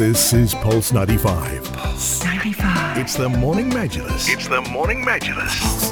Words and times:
This 0.00 0.32
is 0.32 0.54
Pulse 0.54 0.94
95. 0.94 1.62
Pulse 1.74 2.24
95. 2.24 2.96
It's 2.96 3.16
the 3.16 3.28
Morning 3.28 3.68
Majlis. 3.68 4.32
It's 4.32 4.48
the 4.48 4.62
Morning 4.62 5.04
Majlis. 5.04 5.90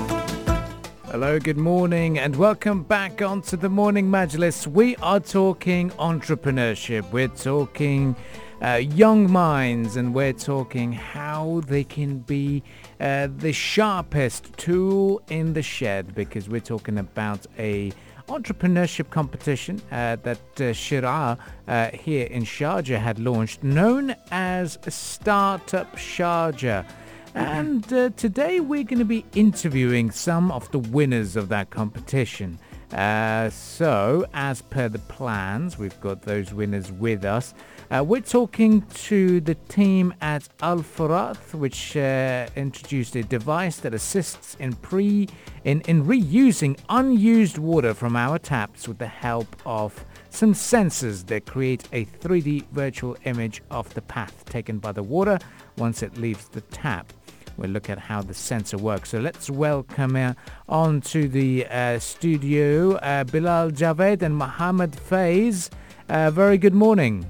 Hello, 1.11 1.39
good 1.39 1.59
morning, 1.59 2.19
and 2.19 2.35
welcome 2.35 2.85
back 2.85 3.21
onto 3.21 3.59
the 3.59 3.69
Morning 3.69 4.07
Majlis. 4.11 4.67
We 4.67 4.97
are 4.97 5.21
talking 5.21 5.91
entrepreneurship. 5.91 7.13
We're 7.13 7.29
talking 7.29 8.17
uh, 8.63 8.77
young 8.77 9.31
minds, 9.31 9.97
and 9.97 10.15
we're 10.15 10.33
talking 10.33 10.91
how 10.91 11.61
they 11.67 11.85
can 11.85 12.21
be 12.21 12.63
uh, 13.01 13.29
the 13.37 13.53
sharpest 13.53 14.57
tool 14.57 15.21
in 15.29 15.53
the 15.53 15.61
shed 15.63 16.15
because 16.15 16.49
we're 16.49 16.61
talking 16.63 16.97
about 16.97 17.45
a 17.59 17.93
entrepreneurship 18.29 19.11
competition 19.11 19.81
uh, 19.91 20.17
that 20.23 20.39
uh, 20.57 20.73
Sheraa 20.73 21.39
uh, 21.67 21.91
here 21.91 22.27
in 22.27 22.45
Sharjah 22.45 22.99
had 22.99 23.19
launched 23.19 23.63
known 23.63 24.15
as 24.31 24.79
Startup 24.89 25.91
Sharjah. 25.97 26.87
And 27.35 27.93
uh, 27.93 28.11
today 28.17 28.61
we're 28.61 28.85
going 28.85 28.99
to 28.99 29.05
be 29.05 29.25
interviewing 29.35 30.11
some 30.11 30.51
of 30.51 30.71
the 30.71 30.79
winners 30.79 31.37
of 31.37 31.49
that 31.51 31.71
competition. 31.71 32.59
Uh, 32.93 33.51
so, 33.51 34.25
as 34.33 34.63
per 34.63 34.89
the 34.89 34.99
plans, 34.99 35.77
we've 35.77 36.01
got 36.01 36.23
those 36.23 36.55
winners 36.55 36.91
with 36.91 37.25
us. 37.25 37.53
Uh, 37.91 38.03
we're 38.07 38.21
talking 38.21 38.83
to 38.95 39.41
the 39.41 39.55
team 39.55 40.15
at 40.23 40.49
Al 40.63 40.79
Furath, 40.79 41.55
which 41.55 41.97
uh, 41.97 42.47
introduced 42.57 43.15
a 43.17 43.23
device 43.23 43.79
that 43.81 43.93
assists 43.93 44.55
in 44.57 44.75
pre 44.75 45.29
in, 45.65 45.83
in 45.83 46.05
reusing 46.05 46.79
unused 46.89 47.59
water 47.59 47.93
from 47.93 48.17
our 48.17 48.39
taps 48.39 48.89
with 48.89 48.99
the 48.99 49.07
help 49.07 49.55
of 49.67 50.05
some 50.31 50.55
sensors 50.55 51.27
that 51.27 51.45
create 51.45 51.85
a 51.93 52.07
3D 52.07 52.67
virtual 52.69 53.17
image 53.25 53.63
of 53.71 53.93
the 53.95 54.03
path 54.03 54.45
taken 54.47 54.79
by 54.79 54.93
the 54.93 55.03
water 55.03 55.39
once 55.77 56.03
it 56.03 56.17
leaves 56.17 56.49
the 56.49 56.61
tap. 56.63 57.13
We'll 57.59 57.71
look 57.71 57.91
at 57.91 57.99
how 57.99 58.23
the 58.23 58.35
sensor 58.35 58.79
works. 58.79 59.11
So 59.11 59.19
let's 59.19 59.51
welcome 59.51 60.15
uh, 60.15 60.35
on 60.69 61.01
to 61.13 61.27
the 61.27 61.67
uh, 61.67 61.99
studio 61.99 62.95
uh, 62.95 63.25
Bilal 63.25 63.73
Javed 63.73 64.23
and 64.23 64.37
Mohammed 64.37 64.93
Faiz. 64.93 65.69
Uh, 66.09 66.31
very 66.31 66.57
good 66.57 66.73
morning. 66.75 67.29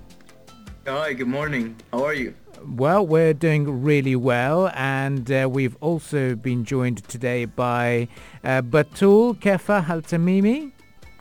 Hi, 0.86 1.14
good 1.14 1.28
morning. 1.28 1.76
How 1.92 2.04
are 2.04 2.12
you? 2.12 2.34
Well, 2.66 3.06
we're 3.06 3.32
doing 3.32 3.82
really 3.82 4.16
well, 4.16 4.70
and 4.74 5.30
uh, 5.32 5.48
we've 5.50 5.76
also 5.80 6.34
been 6.34 6.64
joined 6.64 7.08
today 7.08 7.46
by 7.46 8.08
uh, 8.44 8.60
Batul 8.60 9.34
Kefa 9.40 9.82
Haltamimi. 9.82 10.72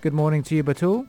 Good 0.02 0.14
morning 0.14 0.44
to 0.44 0.56
you, 0.56 0.64
Batul. 0.64 1.08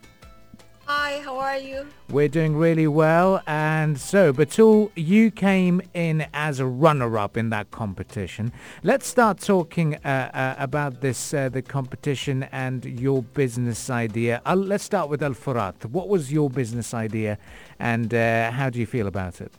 Hi, 0.90 1.20
how 1.22 1.38
are 1.38 1.58
you? 1.58 1.86
We're 2.08 2.28
doing 2.28 2.56
really 2.56 2.86
well, 2.86 3.42
and 3.46 4.00
so 4.00 4.32
Batul, 4.32 4.90
you 4.96 5.30
came 5.30 5.82
in 5.92 6.26
as 6.32 6.60
a 6.60 6.64
runner-up 6.64 7.36
in 7.36 7.50
that 7.50 7.70
competition. 7.70 8.52
Let's 8.82 9.06
start 9.06 9.38
talking 9.38 9.96
uh, 9.96 10.30
uh, 10.32 10.54
about 10.56 11.02
this, 11.02 11.34
uh, 11.34 11.50
the 11.50 11.60
competition 11.60 12.44
and 12.44 12.86
your 12.86 13.22
business 13.22 13.90
idea. 13.90 14.40
Let's 14.46 14.84
start 14.84 15.10
with 15.10 15.22
Al 15.22 15.34
Furat. 15.34 15.84
What 15.84 16.08
was 16.08 16.32
your 16.32 16.48
business 16.48 16.94
idea, 16.94 17.36
and 17.78 18.14
uh, 18.14 18.50
how 18.50 18.70
do 18.70 18.78
you 18.78 18.86
feel 18.86 19.08
about 19.08 19.42
it? 19.42 19.52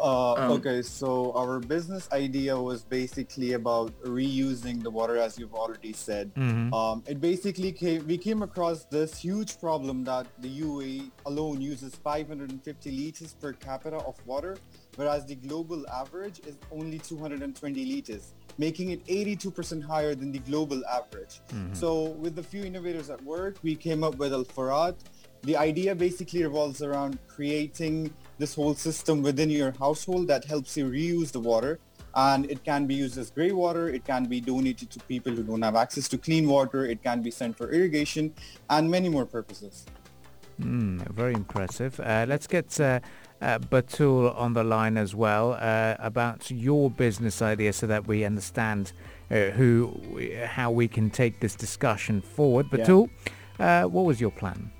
Uh, 0.00 0.34
Um, 0.34 0.52
okay, 0.52 0.82
so 0.82 1.32
our 1.32 1.58
business 1.58 2.08
idea 2.12 2.56
was 2.56 2.82
basically 2.84 3.54
about 3.54 3.90
reusing 4.02 4.82
the 4.82 4.90
water, 4.90 5.16
as 5.18 5.38
you've 5.38 5.54
already 5.54 5.92
said. 5.92 6.32
Mhm. 6.34 6.72
Um, 6.72 7.02
it 7.06 7.20
basically 7.20 7.72
came, 7.72 8.06
we 8.06 8.16
came 8.18 8.42
across 8.42 8.84
this 8.84 9.18
huge 9.18 9.58
problem 9.58 10.04
that 10.04 10.26
the 10.38 10.48
UAE 10.48 11.10
alone 11.26 11.60
uses 11.60 11.94
550 11.96 12.90
liters 12.90 13.34
per 13.40 13.52
capita 13.52 13.96
of 13.96 14.14
water, 14.26 14.56
whereas 14.96 15.26
the 15.26 15.34
global 15.34 15.84
average 15.90 16.40
is 16.46 16.56
only 16.70 16.98
220 16.98 17.84
liters, 17.84 18.34
making 18.56 18.90
it 18.90 19.00
82% 19.08 19.82
higher 19.82 20.14
than 20.14 20.30
the 20.30 20.38
global 20.40 20.80
average. 20.86 21.40
So 21.72 22.10
with 22.22 22.38
a 22.38 22.42
few 22.42 22.62
innovators 22.64 23.10
at 23.10 23.22
work, 23.24 23.56
we 23.62 23.74
came 23.74 24.04
up 24.04 24.16
with 24.16 24.32
Al 24.32 24.44
Furat. 24.44 24.94
The 25.42 25.56
idea 25.56 25.94
basically 25.94 26.42
revolves 26.42 26.82
around 26.82 27.18
creating 27.28 28.12
this 28.38 28.54
whole 28.54 28.74
system 28.74 29.22
within 29.22 29.50
your 29.50 29.72
household 29.78 30.28
that 30.28 30.44
helps 30.44 30.76
you 30.76 30.90
reuse 30.90 31.32
the 31.32 31.40
water 31.40 31.78
and 32.14 32.50
it 32.50 32.64
can 32.64 32.86
be 32.86 32.94
used 32.94 33.18
as 33.18 33.30
grey 33.30 33.52
water 33.52 33.88
it 33.90 34.04
can 34.04 34.24
be 34.24 34.40
donated 34.40 34.90
to 34.90 34.98
people 35.00 35.32
who 35.32 35.42
don't 35.42 35.60
have 35.62 35.76
access 35.76 36.08
to 36.08 36.16
clean 36.16 36.48
water 36.48 36.86
it 36.86 37.02
can 37.02 37.20
be 37.20 37.30
sent 37.30 37.56
for 37.56 37.70
irrigation 37.70 38.32
and 38.70 38.90
many 38.90 39.08
more 39.08 39.26
purposes 39.26 39.84
Mm, 40.60 41.08
very 41.12 41.34
impressive. 41.34 42.00
Uh, 42.00 42.26
let's 42.28 42.46
get 42.46 42.80
uh, 42.80 43.00
uh, 43.40 43.58
Batul 43.60 44.36
on 44.36 44.54
the 44.54 44.64
line 44.64 44.96
as 44.96 45.14
well 45.14 45.56
uh, 45.60 45.94
about 46.00 46.50
your 46.50 46.90
business 46.90 47.40
idea 47.40 47.72
so 47.72 47.86
that 47.86 48.08
we 48.08 48.24
understand 48.24 48.92
uh, 49.30 49.50
who, 49.50 50.20
how 50.44 50.70
we 50.70 50.88
can 50.88 51.10
take 51.10 51.40
this 51.40 51.54
discussion 51.54 52.20
forward. 52.20 52.66
Yeah. 52.72 52.84
Batul, 52.84 53.10
uh, 53.60 53.84
what 53.84 54.04
was 54.04 54.20
your 54.20 54.32
plan? 54.32 54.72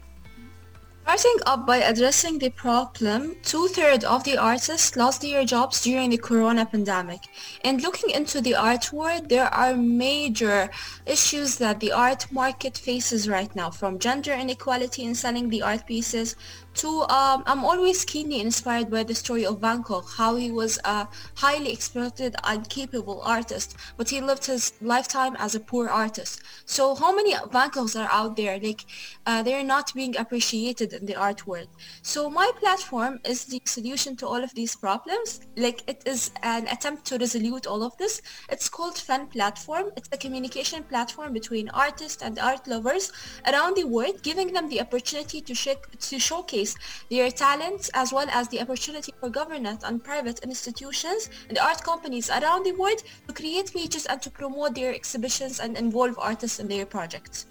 Starting 1.09 1.41
up 1.47 1.67
by 1.67 1.79
addressing 1.79 2.39
the 2.39 2.51
problem, 2.51 3.35
two-thirds 3.43 4.05
of 4.05 4.25
the 4.25 4.37
artists 4.37 4.95
lost 4.95 5.23
their 5.23 5.43
jobs 5.43 5.81
during 5.81 6.11
the 6.11 6.19
corona 6.19 6.67
pandemic. 6.67 7.21
And 7.65 7.81
looking 7.81 8.11
into 8.11 8.43
the 8.43 8.55
art 8.55 8.93
world, 8.93 9.31
there 9.31 9.49
are 9.55 9.75
major 9.75 10.69
issues 11.07 11.57
that 11.57 11.81
the 11.81 11.93
art 11.93 12.31
market 12.31 12.77
faces 12.77 13.27
right 13.27 13.49
now, 13.57 13.71
from 13.71 13.99
gender 13.99 14.35
inequality 14.35 15.03
in 15.05 15.15
selling 15.15 15.49
the 15.49 15.63
art 15.63 15.87
pieces 15.87 16.37
to 16.79 17.01
um, 17.11 17.43
I'm 17.47 17.65
always 17.65 18.05
keenly 18.05 18.41
inspired 18.41 18.89
by 18.91 19.03
the 19.03 19.15
story 19.15 19.45
of 19.45 19.61
Van 19.61 19.83
Gogh, 19.83 20.03
how 20.03 20.37
he 20.37 20.51
was 20.53 20.79
a 20.85 21.09
highly 21.35 21.73
exploited 21.73 22.37
and 22.45 22.69
capable 22.69 23.21
artist, 23.23 23.77
but 23.97 24.09
he 24.09 24.21
lived 24.21 24.47
his 24.47 24.73
lifetime 24.81 25.35
as 25.41 25.57
a 25.57 25.61
poor 25.61 25.89
artist. 25.89 26.41
So 26.67 26.95
how 26.95 27.15
many 27.15 27.35
Van 27.51 27.71
Goghs 27.71 27.97
are 27.97 28.09
out 28.13 28.37
there? 28.37 28.61
Like 28.61 28.85
uh, 29.27 29.43
they're 29.43 29.65
not 29.65 29.93
being 29.93 30.17
appreciated 30.17 30.93
in 30.93 31.07
the 31.07 31.17
art 31.17 31.47
world. 31.47 31.69
So 32.03 32.31
my 32.31 32.51
platform 32.61 33.19
is 33.25 33.45
the 33.45 33.61
solution 33.65 34.15
to 34.17 34.27
all 34.27 34.43
of 34.45 34.55
these 34.55 34.77
problems. 34.77 35.41
Like 35.57 35.83
it 35.89 36.03
is 36.07 36.31
an 36.43 36.69
attempt 36.69 37.05
to 37.07 37.19
resolve 37.19 37.39
all 37.67 37.83
of 37.83 37.97
this. 37.99 38.21
It's 38.51 38.69
called 38.69 38.99
Fan 38.99 39.27
Platform. 39.27 39.91
It's 39.97 40.09
a 40.13 40.17
communication 40.17 40.83
platform 40.85 41.33
between 41.33 41.69
artists 41.71 42.23
and 42.23 42.39
art 42.39 42.67
lovers 42.69 43.13
around 43.47 43.77
the 43.77 43.85
world, 43.85 44.23
giving 44.23 44.53
them 44.53 44.69
the 44.69 44.81
opportunity 44.81 45.41
to, 45.41 45.55
shake, 45.55 45.99
to 45.99 46.19
showcase 46.19 46.68
their 47.11 47.31
talents 47.31 47.91
as 47.95 48.13
well 48.13 48.27
as 48.31 48.49
the 48.49 48.61
opportunity 48.61 49.13
for 49.21 49.29
government 49.31 49.83
and 49.85 50.03
private 50.03 50.39
institutions 50.41 51.31
and 51.49 51.59
art 51.59 51.83
companies 51.83 52.31
around 52.31 52.65
the 52.65 52.73
world 52.73 53.03
to 53.27 53.35
create 53.35 53.73
pages 53.73 54.07
and 54.07 54.21
to 54.23 54.31
promote 54.31 54.75
their 54.75 54.95
exhibitions 54.95 55.61
and 55.61 55.77
involve 55.77 56.19
artists 56.19 56.59
in 56.59 56.69
their 56.69 56.87
projects. 56.87 57.47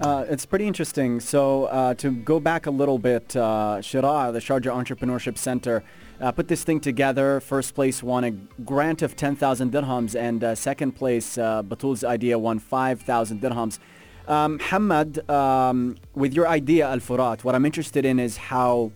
Uh, 0.00 0.24
it's 0.28 0.44
pretty 0.44 0.66
interesting. 0.66 1.20
So 1.20 1.64
uh, 1.66 1.94
to 1.94 2.10
go 2.10 2.40
back 2.40 2.66
a 2.66 2.70
little 2.70 2.98
bit, 2.98 3.36
uh, 3.36 3.76
Sheraa, 3.78 4.32
the 4.32 4.40
Sharjah 4.40 4.72
Entrepreneurship 4.72 5.38
Center, 5.38 5.84
uh, 6.20 6.32
put 6.32 6.48
this 6.48 6.64
thing 6.64 6.80
together. 6.80 7.40
First 7.40 7.74
place 7.74 8.02
won 8.02 8.24
a 8.24 8.32
grant 8.64 9.02
of 9.02 9.14
10,000 9.14 9.72
dirhams 9.72 10.18
and 10.18 10.42
uh, 10.42 10.54
second 10.56 10.92
place, 10.92 11.38
uh, 11.38 11.62
Batul's 11.62 12.02
idea 12.02 12.38
won 12.38 12.58
5,000 12.58 13.40
dirhams. 13.40 13.78
Um, 14.26 14.58
Hamad, 14.58 15.28
um, 15.28 15.96
with 16.14 16.32
your 16.32 16.48
idea, 16.48 16.88
Al-Furat, 16.88 17.44
what 17.44 17.54
I'm 17.54 17.66
interested 17.66 18.06
in 18.06 18.18
is 18.18 18.38
how 18.38 18.90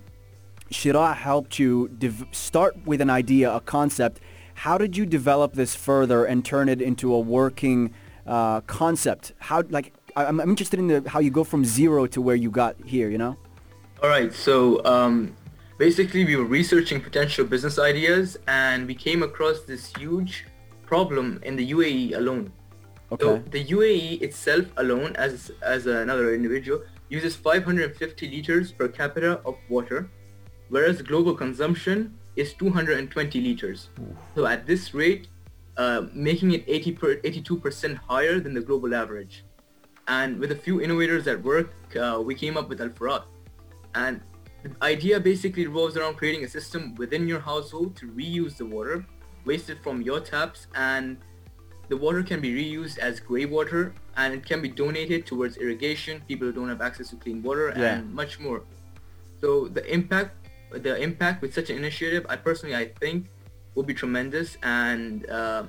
Sheraa 0.70 1.14
helped 1.14 1.58
you 1.58 1.88
dev- 1.88 2.26
start 2.32 2.86
with 2.86 3.00
an 3.00 3.10
idea, 3.10 3.54
a 3.54 3.60
concept. 3.60 4.20
How 4.54 4.78
did 4.78 4.96
you 4.96 5.04
develop 5.04 5.52
this 5.52 5.74
further 5.74 6.24
and 6.24 6.44
turn 6.44 6.68
it 6.68 6.80
into 6.80 7.12
a 7.12 7.20
working 7.20 7.92
uh, 8.26 8.62
concept? 8.62 9.32
How, 9.38 9.62
like, 9.68 9.92
I'm, 10.16 10.40
I'm 10.40 10.48
interested 10.48 10.80
in 10.80 10.86
the, 10.88 11.08
how 11.08 11.20
you 11.20 11.30
go 11.30 11.44
from 11.44 11.64
zero 11.64 12.06
to 12.06 12.22
where 12.22 12.36
you 12.36 12.50
got 12.50 12.76
here, 12.84 13.10
you 13.10 13.18
know? 13.18 13.36
All 14.02 14.08
right. 14.08 14.32
So 14.32 14.82
um, 14.86 15.36
basically, 15.78 16.24
we 16.24 16.36
were 16.36 16.44
researching 16.44 17.02
potential 17.02 17.44
business 17.44 17.78
ideas, 17.78 18.38
and 18.46 18.86
we 18.86 18.94
came 18.94 19.22
across 19.22 19.60
this 19.62 19.92
huge 19.94 20.46
problem 20.86 21.40
in 21.44 21.56
the 21.56 21.72
UAE 21.72 22.16
alone. 22.16 22.50
Okay. 23.10 23.24
So 23.24 23.42
the 23.50 23.64
UAE 23.64 24.20
itself 24.22 24.66
alone, 24.76 25.16
as 25.16 25.50
as 25.62 25.86
another 25.86 26.34
individual, 26.34 26.82
uses 27.08 27.34
550 27.36 28.28
liters 28.28 28.72
per 28.72 28.88
capita 28.88 29.40
of 29.46 29.56
water, 29.68 30.10
whereas 30.68 31.00
global 31.00 31.34
consumption 31.34 32.18
is 32.36 32.52
220 32.54 33.40
liters. 33.40 33.88
So 34.34 34.46
at 34.46 34.66
this 34.66 34.94
rate, 34.94 35.28
uh, 35.76 36.02
making 36.12 36.52
it 36.52 36.64
80 36.66 36.92
per, 36.92 37.16
82% 37.16 37.96
higher 37.96 38.40
than 38.40 38.52
the 38.54 38.60
global 38.60 38.94
average. 38.94 39.44
And 40.06 40.38
with 40.38 40.52
a 40.52 40.56
few 40.56 40.80
innovators 40.80 41.26
at 41.26 41.42
work, 41.42 41.72
uh, 41.96 42.20
we 42.24 42.34
came 42.34 42.56
up 42.56 42.68
with 42.68 42.80
Al 42.80 42.90
Furat. 42.90 43.24
And 43.94 44.20
the 44.62 44.72
idea 44.82 45.18
basically 45.20 45.66
revolves 45.66 45.96
around 45.96 46.16
creating 46.16 46.44
a 46.44 46.48
system 46.48 46.94
within 46.96 47.26
your 47.26 47.40
household 47.40 47.96
to 47.96 48.06
reuse 48.06 48.56
the 48.56 48.66
water 48.66 49.06
wasted 49.44 49.78
from 49.82 50.02
your 50.02 50.20
taps 50.20 50.66
and 50.74 51.16
the 51.88 51.96
water 51.96 52.22
can 52.22 52.40
be 52.40 52.52
reused 52.52 52.98
as 52.98 53.20
grey 53.20 53.44
water 53.46 53.92
and 54.16 54.34
it 54.34 54.44
can 54.44 54.60
be 54.60 54.68
donated 54.68 55.26
towards 55.26 55.56
irrigation, 55.56 56.22
people 56.28 56.46
who 56.46 56.52
don't 56.52 56.68
have 56.68 56.80
access 56.80 57.08
to 57.10 57.16
clean 57.16 57.42
water 57.42 57.72
Yeah. 57.76 57.96
and 57.98 58.12
much 58.14 58.38
more. 58.40 58.62
So 59.40 59.68
the 59.68 59.84
impact 59.92 60.34
the 60.70 61.00
impact 61.00 61.40
with 61.40 61.54
such 61.54 61.70
an 61.70 61.76
initiative, 61.76 62.26
I 62.28 62.36
personally 62.36 62.76
I 62.76 62.88
think 63.00 63.26
will 63.74 63.84
be 63.84 63.94
tremendous 63.94 64.58
and 64.62 65.28
uh, 65.30 65.62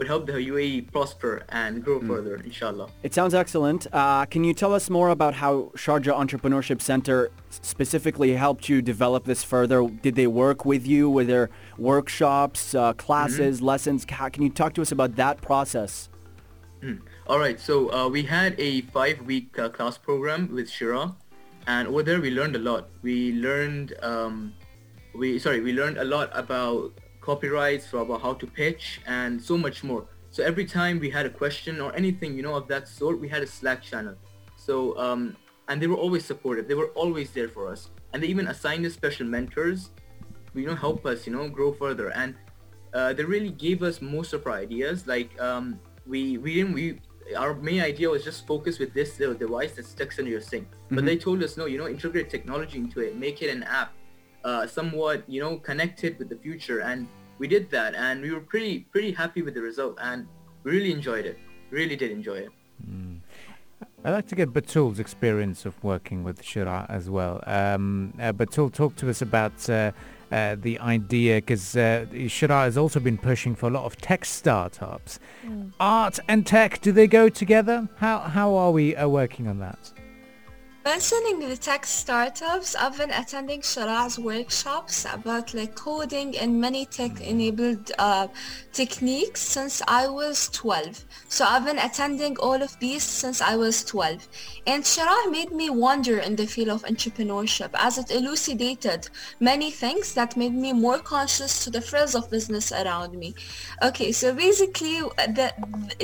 would 0.00 0.08
help 0.08 0.24
the 0.24 0.32
UAE 0.32 0.90
prosper 0.90 1.42
and 1.50 1.84
grow 1.84 2.00
further, 2.00 2.36
inshallah. 2.36 2.88
It 3.02 3.12
sounds 3.12 3.34
excellent. 3.34 3.86
Uh, 3.92 4.24
can 4.24 4.44
you 4.44 4.54
tell 4.54 4.72
us 4.72 4.88
more 4.88 5.10
about 5.10 5.34
how 5.34 5.70
Sharjah 5.76 6.14
Entrepreneurship 6.24 6.80
Center 6.80 7.30
specifically 7.50 8.32
helped 8.32 8.66
you 8.70 8.80
develop 8.80 9.26
this 9.26 9.44
further? 9.44 9.86
Did 9.86 10.14
they 10.14 10.26
work 10.26 10.64
with 10.64 10.86
you? 10.86 11.10
Were 11.10 11.24
there 11.24 11.50
workshops, 11.76 12.74
uh, 12.74 12.94
classes, 12.94 13.60
lessons? 13.60 14.06
Ca- 14.06 14.30
Can 14.30 14.42
you 14.42 14.48
talk 14.48 14.72
to 14.76 14.80
us 14.80 14.90
about 14.90 15.16
that 15.16 15.42
process? 15.42 16.08
All 17.26 17.38
right, 17.38 17.60
so 17.60 17.92
uh, 17.92 18.08
we 18.08 18.22
had 18.22 18.58
a 18.58 18.80
five-week 18.96 19.58
uh, 19.58 19.68
class 19.68 19.98
program 19.98 20.48
with 20.50 20.70
Sheraa, 20.70 21.14
and 21.66 21.86
over 21.88 22.02
there 22.02 22.22
we 22.22 22.30
learned 22.30 22.56
a 22.56 22.58
lot. 22.58 22.88
We 23.02 23.34
learned, 23.34 23.92
um, 24.02 24.54
we 25.14 25.38
sorry, 25.38 25.60
we 25.60 25.74
learned 25.74 25.98
a 25.98 26.04
lot 26.04 26.30
about 26.32 26.94
copyrights, 27.20 27.86
for 27.86 27.98
about 27.98 28.22
how 28.22 28.34
to 28.34 28.46
pitch, 28.46 29.00
and 29.06 29.40
so 29.40 29.56
much 29.56 29.84
more. 29.84 30.06
So 30.30 30.44
every 30.44 30.64
time 30.64 31.00
we 31.00 31.10
had 31.10 31.26
a 31.26 31.30
question 31.30 31.80
or 31.80 31.94
anything, 31.94 32.36
you 32.36 32.42
know, 32.42 32.54
of 32.54 32.68
that 32.68 32.88
sort, 32.88 33.20
we 33.20 33.28
had 33.28 33.42
a 33.42 33.46
Slack 33.46 33.82
channel. 33.82 34.14
So 34.56 34.96
um, 34.98 35.36
and 35.68 35.80
they 35.80 35.86
were 35.86 35.96
always 35.96 36.24
supportive. 36.24 36.68
They 36.68 36.74
were 36.74 36.90
always 36.94 37.30
there 37.30 37.48
for 37.48 37.70
us, 37.70 37.90
and 38.12 38.22
they 38.22 38.26
even 38.26 38.48
assigned 38.48 38.84
us 38.86 38.92
special 38.94 39.26
mentors, 39.26 39.90
you 40.54 40.66
know, 40.66 40.74
help 40.74 41.06
us, 41.06 41.26
you 41.26 41.32
know, 41.32 41.48
grow 41.48 41.72
further. 41.72 42.10
And 42.10 42.34
uh, 42.92 43.12
they 43.12 43.24
really 43.24 43.50
gave 43.50 43.82
us 43.82 44.02
most 44.02 44.32
of 44.32 44.46
our 44.46 44.54
ideas. 44.54 45.06
Like 45.06 45.30
um, 45.40 45.78
we 46.06 46.38
we 46.38 46.54
didn't 46.54 46.74
we 46.74 47.00
our 47.36 47.54
main 47.54 47.80
idea 47.80 48.10
was 48.10 48.24
just 48.24 48.46
focus 48.46 48.78
with 48.78 48.92
this 48.92 49.18
little 49.20 49.34
device 49.34 49.72
that 49.72 49.86
sticks 49.86 50.18
under 50.18 50.30
your 50.30 50.40
sink. 50.40 50.66
But 50.90 51.04
they 51.04 51.16
told 51.16 51.42
us 51.42 51.56
no, 51.56 51.66
you 51.66 51.78
know, 51.78 51.88
integrate 51.88 52.28
technology 52.28 52.78
into 52.78 53.00
it, 53.00 53.16
make 53.16 53.42
it 53.42 53.50
an 53.50 53.62
app, 53.62 53.92
uh, 54.44 54.66
somewhat 54.66 55.24
you 55.28 55.40
know 55.40 55.56
connected 55.56 56.18
with 56.18 56.28
the 56.28 56.36
future, 56.36 56.80
and 56.80 57.06
we 57.38 57.48
did 57.48 57.70
that, 57.70 57.94
and 57.94 58.22
we 58.22 58.30
were 58.32 58.40
pretty 58.40 58.80
pretty 58.92 59.12
happy 59.12 59.42
with 59.42 59.54
the 59.54 59.62
result, 59.62 59.98
and 60.00 60.26
we 60.64 60.72
really 60.72 60.92
enjoyed 60.92 61.26
it. 61.26 61.38
Really 61.70 61.96
did 61.96 62.10
enjoy 62.10 62.38
it. 62.38 62.50
I'd 64.02 64.12
like 64.12 64.28
to 64.28 64.34
get 64.34 64.54
Batul's 64.54 64.98
experience 64.98 65.66
of 65.66 65.82
working 65.84 66.24
with 66.24 66.42
Sheraa 66.42 66.88
as 66.88 67.10
well. 67.10 67.42
Um, 67.46 68.14
uh, 68.18 68.32
Batul, 68.32 68.72
talk 68.72 68.96
to 68.96 69.10
us 69.10 69.20
about 69.20 69.68
uh, 69.68 69.92
uh, 70.32 70.56
the 70.58 70.78
idea, 70.80 71.36
because 71.36 71.76
uh, 71.76 72.06
Sheraa 72.10 72.64
has 72.64 72.78
also 72.78 72.98
been 72.98 73.18
pushing 73.18 73.54
for 73.54 73.66
a 73.66 73.70
lot 73.70 73.84
of 73.84 73.98
tech 73.98 74.24
startups. 74.24 75.20
Art 75.78 76.18
and 76.28 76.46
tech, 76.46 76.80
do 76.80 76.92
they 76.92 77.06
go 77.06 77.28
together? 77.28 77.88
How, 77.96 78.20
how 78.20 78.54
are 78.54 78.70
we 78.70 78.96
uh, 78.96 79.06
working 79.06 79.48
on 79.48 79.58
that? 79.58 79.92
Mentioning 80.82 81.40
the 81.40 81.58
tech 81.58 81.84
startups, 81.84 82.74
I've 82.74 82.96
been 82.96 83.10
attending 83.10 83.60
Sheraa''s 83.60 84.18
workshops 84.18 85.04
about 85.04 85.52
like 85.52 85.74
coding 85.74 86.38
and 86.38 86.58
many 86.58 86.86
tech-enabled 86.86 87.92
uh, 87.98 88.28
techniques 88.72 89.42
since 89.42 89.82
I 89.86 90.08
was 90.08 90.48
12. 90.48 91.04
So 91.28 91.44
I've 91.44 91.66
been 91.66 91.78
attending 91.78 92.38
all 92.38 92.62
of 92.62 92.78
these 92.80 93.02
since 93.02 93.42
I 93.42 93.56
was 93.56 93.84
12. 93.84 94.26
And 94.66 94.82
Sheraa 94.82 95.30
made 95.30 95.52
me 95.52 95.68
wonder 95.68 96.18
in 96.18 96.34
the 96.34 96.46
field 96.46 96.70
of 96.70 96.82
entrepreneurship 96.84 97.68
as 97.74 97.98
it 97.98 98.10
elucidated 98.10 99.10
many 99.38 99.70
things 99.70 100.14
that 100.14 100.34
made 100.34 100.54
me 100.54 100.72
more 100.72 100.98
conscious 100.98 101.62
to 101.64 101.70
the 101.70 101.82
frills 101.82 102.14
of 102.14 102.30
business 102.30 102.72
around 102.72 103.18
me. 103.18 103.34
Okay, 103.82 104.12
so 104.12 104.34
basically 104.34 105.00
the, 105.00 105.52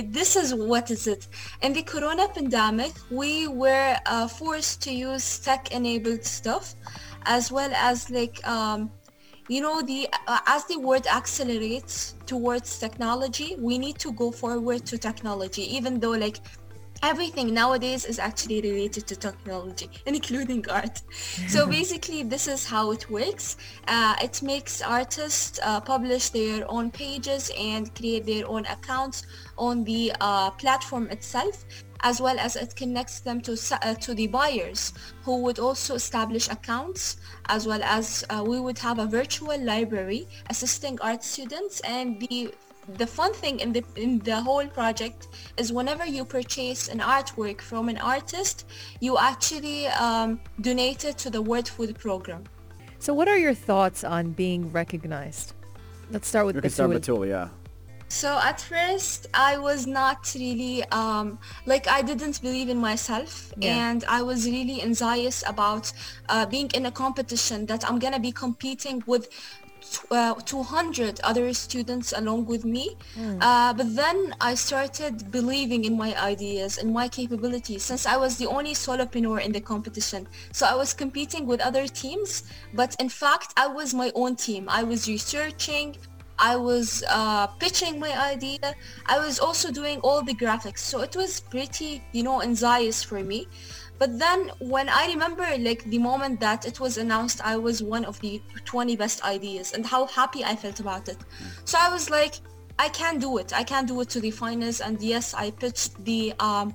this 0.04 0.36
is 0.36 0.54
what 0.54 0.90
is 0.90 1.06
it. 1.06 1.28
In 1.62 1.72
the 1.72 1.82
corona 1.82 2.28
pandemic, 2.28 2.92
we 3.10 3.48
were 3.48 3.96
uh, 4.04 4.28
forced 4.28 4.65
to 4.74 4.90
use 4.90 5.38
tech-enabled 5.38 6.24
stuff 6.24 6.74
as 7.26 7.52
well 7.52 7.70
as 7.74 8.10
like 8.10 8.44
um, 8.48 8.90
you 9.48 9.60
know 9.60 9.80
the 9.82 10.08
uh, 10.26 10.40
as 10.46 10.64
the 10.64 10.78
world 10.78 11.06
accelerates 11.06 12.14
towards 12.26 12.78
technology 12.78 13.56
we 13.60 13.78
need 13.78 13.98
to 13.98 14.12
go 14.12 14.32
forward 14.32 14.84
to 14.84 14.98
technology 14.98 15.62
even 15.76 16.00
though 16.00 16.16
like 16.26 16.38
everything 17.02 17.52
nowadays 17.52 18.04
is 18.04 18.18
actually 18.18 18.60
related 18.62 19.06
to 19.06 19.16
technology 19.16 19.88
including 20.06 20.64
art. 20.70 21.02
So 21.46 21.66
basically 21.78 22.22
this 22.22 22.48
is 22.48 22.66
how 22.66 22.90
it 22.90 23.08
works. 23.10 23.56
Uh, 23.86 24.14
it 24.22 24.42
makes 24.42 24.82
artists 24.82 25.60
uh, 25.62 25.80
publish 25.80 26.30
their 26.30 26.70
own 26.70 26.90
pages 26.90 27.50
and 27.58 27.94
create 27.94 28.24
their 28.26 28.48
own 28.48 28.64
accounts 28.66 29.24
on 29.58 29.84
the 29.84 30.12
uh, 30.20 30.50
platform 30.50 31.08
itself 31.10 31.64
as 32.00 32.20
well 32.20 32.38
as 32.38 32.56
it 32.56 32.74
connects 32.76 33.20
them 33.20 33.40
to 33.40 33.52
uh, 33.82 33.94
to 33.94 34.14
the 34.14 34.26
buyers 34.26 34.92
who 35.22 35.38
would 35.42 35.58
also 35.58 35.94
establish 35.94 36.48
accounts 36.48 37.16
as 37.48 37.66
well 37.66 37.82
as 37.82 38.24
uh, 38.30 38.42
we 38.46 38.60
would 38.60 38.78
have 38.78 38.98
a 38.98 39.06
virtual 39.06 39.58
library 39.58 40.26
assisting 40.50 40.98
art 41.00 41.22
students 41.22 41.80
and 41.80 42.20
the 42.20 42.52
the 42.98 43.06
fun 43.06 43.32
thing 43.32 43.58
in 43.60 43.72
the 43.72 43.84
in 43.96 44.18
the 44.20 44.40
whole 44.40 44.66
project 44.66 45.28
is 45.56 45.72
whenever 45.72 46.06
you 46.06 46.24
purchase 46.24 46.88
an 46.88 47.00
artwork 47.00 47.60
from 47.60 47.88
an 47.88 47.98
artist 47.98 48.64
you 49.00 49.18
actually 49.18 49.86
um, 49.88 50.40
donate 50.60 51.04
it 51.04 51.18
to 51.18 51.30
the 51.30 51.42
World 51.42 51.68
Food 51.68 51.98
Program 51.98 52.44
So 52.98 53.14
what 53.14 53.28
are 53.28 53.38
your 53.38 53.54
thoughts 53.54 54.04
on 54.04 54.32
being 54.32 54.72
recognized? 54.72 55.52
Let's 56.10 56.28
start 56.28 56.46
with 56.46 56.56
You 56.56 56.62
can 56.62 56.70
start 56.70 56.90
Batul. 56.90 57.18
Batul, 57.18 57.28
yeah. 57.28 57.48
So 58.08 58.38
at 58.38 58.60
first 58.60 59.26
I 59.34 59.58
was 59.58 59.86
not 59.86 60.32
really 60.34 60.84
um, 60.90 61.38
like 61.66 61.88
I 61.88 62.02
didn't 62.02 62.40
believe 62.40 62.68
in 62.68 62.78
myself 62.78 63.52
Yeah. 63.58 63.90
and 63.90 64.04
I 64.08 64.22
was 64.22 64.46
really 64.46 64.80
anxious 64.80 65.42
about 65.46 65.92
uh, 66.28 66.46
being 66.46 66.70
in 66.74 66.86
a 66.86 66.90
competition 66.90 67.66
that 67.66 67.88
I'm 67.88 67.98
gonna 67.98 68.20
be 68.20 68.32
competing 68.32 69.02
with 69.06 69.28
uh, 70.10 70.34
200 70.34 71.20
other 71.22 71.52
students 71.52 72.12
along 72.16 72.46
with 72.46 72.64
me. 72.64 72.96
Uh, 73.40 73.72
but 73.72 73.94
then 73.94 74.34
I 74.40 74.54
started 74.54 75.30
believing 75.30 75.84
in 75.84 75.96
my 75.96 76.14
ideas 76.20 76.78
and 76.78 76.92
my 76.92 77.08
capabilities 77.08 77.84
since 77.84 78.04
I 78.06 78.16
was 78.16 78.36
the 78.36 78.46
only 78.46 78.72
solopreneur 78.74 79.40
in 79.44 79.52
the 79.52 79.60
competition. 79.60 80.26
So 80.52 80.66
I 80.66 80.74
was 80.74 80.92
competing 80.92 81.46
with 81.46 81.60
other 81.60 81.86
teams, 81.86 82.44
but 82.74 82.96
in 82.98 83.08
fact 83.08 83.52
I 83.56 83.66
was 83.68 83.94
my 83.94 84.10
own 84.14 84.34
team. 84.36 84.68
I 84.68 84.82
was 84.82 85.06
researching, 85.08 85.96
I 86.38 86.56
was 86.56 87.02
uh, 87.08 87.46
pitching 87.46 87.98
my 87.98 88.12
idea. 88.32 88.58
I 89.06 89.18
was 89.18 89.38
also 89.38 89.70
doing 89.72 90.00
all 90.00 90.22
the 90.22 90.34
graphics. 90.34 90.78
So 90.78 91.00
it 91.00 91.16
was 91.16 91.40
pretty, 91.40 92.02
you 92.12 92.22
know, 92.22 92.42
anxious 92.42 93.02
for 93.02 93.22
me. 93.22 93.48
But 93.98 94.18
then 94.18 94.50
when 94.58 94.88
I 94.88 95.06
remember 95.06 95.46
like 95.58 95.84
the 95.84 95.98
moment 95.98 96.40
that 96.40 96.66
it 96.66 96.80
was 96.80 96.98
announced 96.98 97.40
I 97.42 97.56
was 97.56 97.82
one 97.82 98.04
of 98.04 98.20
the 98.20 98.42
20 98.64 98.94
best 98.96 99.24
ideas 99.24 99.72
and 99.72 99.86
how 99.86 100.06
happy 100.06 100.44
I 100.44 100.54
felt 100.54 100.80
about 100.80 101.08
it. 101.08 101.16
So 101.64 101.78
I 101.80 101.90
was 101.90 102.10
like, 102.10 102.34
I 102.78 102.90
can 102.90 103.18
do 103.18 103.38
it. 103.38 103.54
I 103.54 103.62
can 103.62 103.86
do 103.86 104.00
it 104.02 104.10
to 104.10 104.20
the 104.20 104.30
finals. 104.30 104.80
And 104.80 105.00
yes, 105.00 105.32
I 105.32 105.50
pitched 105.50 106.04
the 106.04 106.34
um, 106.40 106.74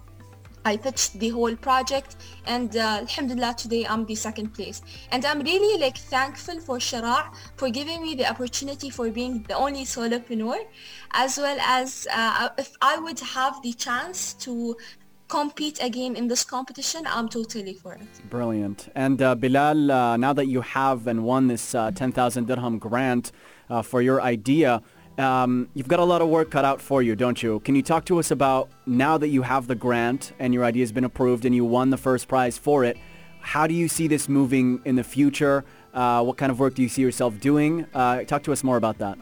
I 0.65 0.77
pitched 0.77 1.19
the 1.19 1.29
whole 1.29 1.55
project 1.55 2.15
and 2.45 2.75
uh, 2.75 2.99
alhamdulillah 3.01 3.55
today 3.57 3.85
I'm 3.87 4.05
the 4.05 4.15
second 4.15 4.53
place 4.53 4.81
and 5.11 5.25
I'm 5.25 5.41
really 5.41 5.81
like 5.81 5.97
thankful 5.97 6.59
for 6.59 6.77
Sheraa 6.77 7.33
for 7.55 7.69
giving 7.69 8.01
me 8.01 8.15
the 8.15 8.29
opportunity 8.29 8.89
for 8.89 9.09
being 9.09 9.43
the 9.47 9.55
only 9.55 9.85
solopreneur 9.85 10.59
as 11.13 11.37
well 11.37 11.57
as 11.61 12.07
uh, 12.13 12.49
if 12.57 12.75
I 12.81 12.97
would 12.97 13.19
have 13.19 13.61
the 13.63 13.73
chance 13.73 14.33
to 14.45 14.77
compete 15.27 15.81
again 15.81 16.15
in 16.15 16.27
this 16.27 16.43
competition 16.43 17.03
I'm 17.07 17.29
totally 17.29 17.73
for 17.73 17.93
it. 17.93 18.29
Brilliant. 18.29 18.89
And 18.95 19.21
uh, 19.21 19.33
Bilal, 19.33 19.89
uh, 19.89 20.17
now 20.17 20.33
that 20.33 20.47
you 20.47 20.61
have 20.61 21.07
and 21.07 21.23
won 21.23 21.47
this 21.47 21.73
uh, 21.73 21.91
10,000 21.91 22.47
dirham 22.47 22.77
grant 22.77 23.31
uh, 23.69 23.81
for 23.81 24.01
your 24.01 24.21
idea, 24.21 24.81
um, 25.17 25.69
you've 25.73 25.87
got 25.87 25.99
a 25.99 26.03
lot 26.03 26.21
of 26.21 26.29
work 26.29 26.51
cut 26.51 26.65
out 26.65 26.81
for 26.81 27.01
you, 27.01 27.15
don't 27.15 27.41
you? 27.41 27.59
Can 27.61 27.75
you 27.75 27.81
talk 27.81 28.05
to 28.05 28.19
us 28.19 28.31
about 28.31 28.69
now 28.85 29.17
that 29.17 29.29
you 29.29 29.41
have 29.41 29.67
the 29.67 29.75
grant 29.75 30.33
and 30.39 30.53
your 30.53 30.63
idea 30.63 30.83
has 30.83 30.91
been 30.91 31.03
approved 31.03 31.45
and 31.45 31.53
you 31.53 31.65
won 31.65 31.89
the 31.89 31.97
first 31.97 32.27
prize 32.27 32.57
for 32.57 32.83
it, 32.83 32.97
how 33.41 33.67
do 33.67 33.73
you 33.73 33.87
see 33.87 34.07
this 34.07 34.29
moving 34.29 34.81
in 34.85 34.95
the 34.95 35.03
future? 35.03 35.65
Uh, 35.93 36.23
what 36.23 36.37
kind 36.37 36.51
of 36.51 36.59
work 36.59 36.75
do 36.75 36.81
you 36.81 36.89
see 36.89 37.01
yourself 37.01 37.39
doing? 37.39 37.85
Uh, 37.93 38.23
talk 38.23 38.43
to 38.43 38.51
us 38.51 38.63
more 38.63 38.77
about 38.77 38.97
that. 38.99 39.17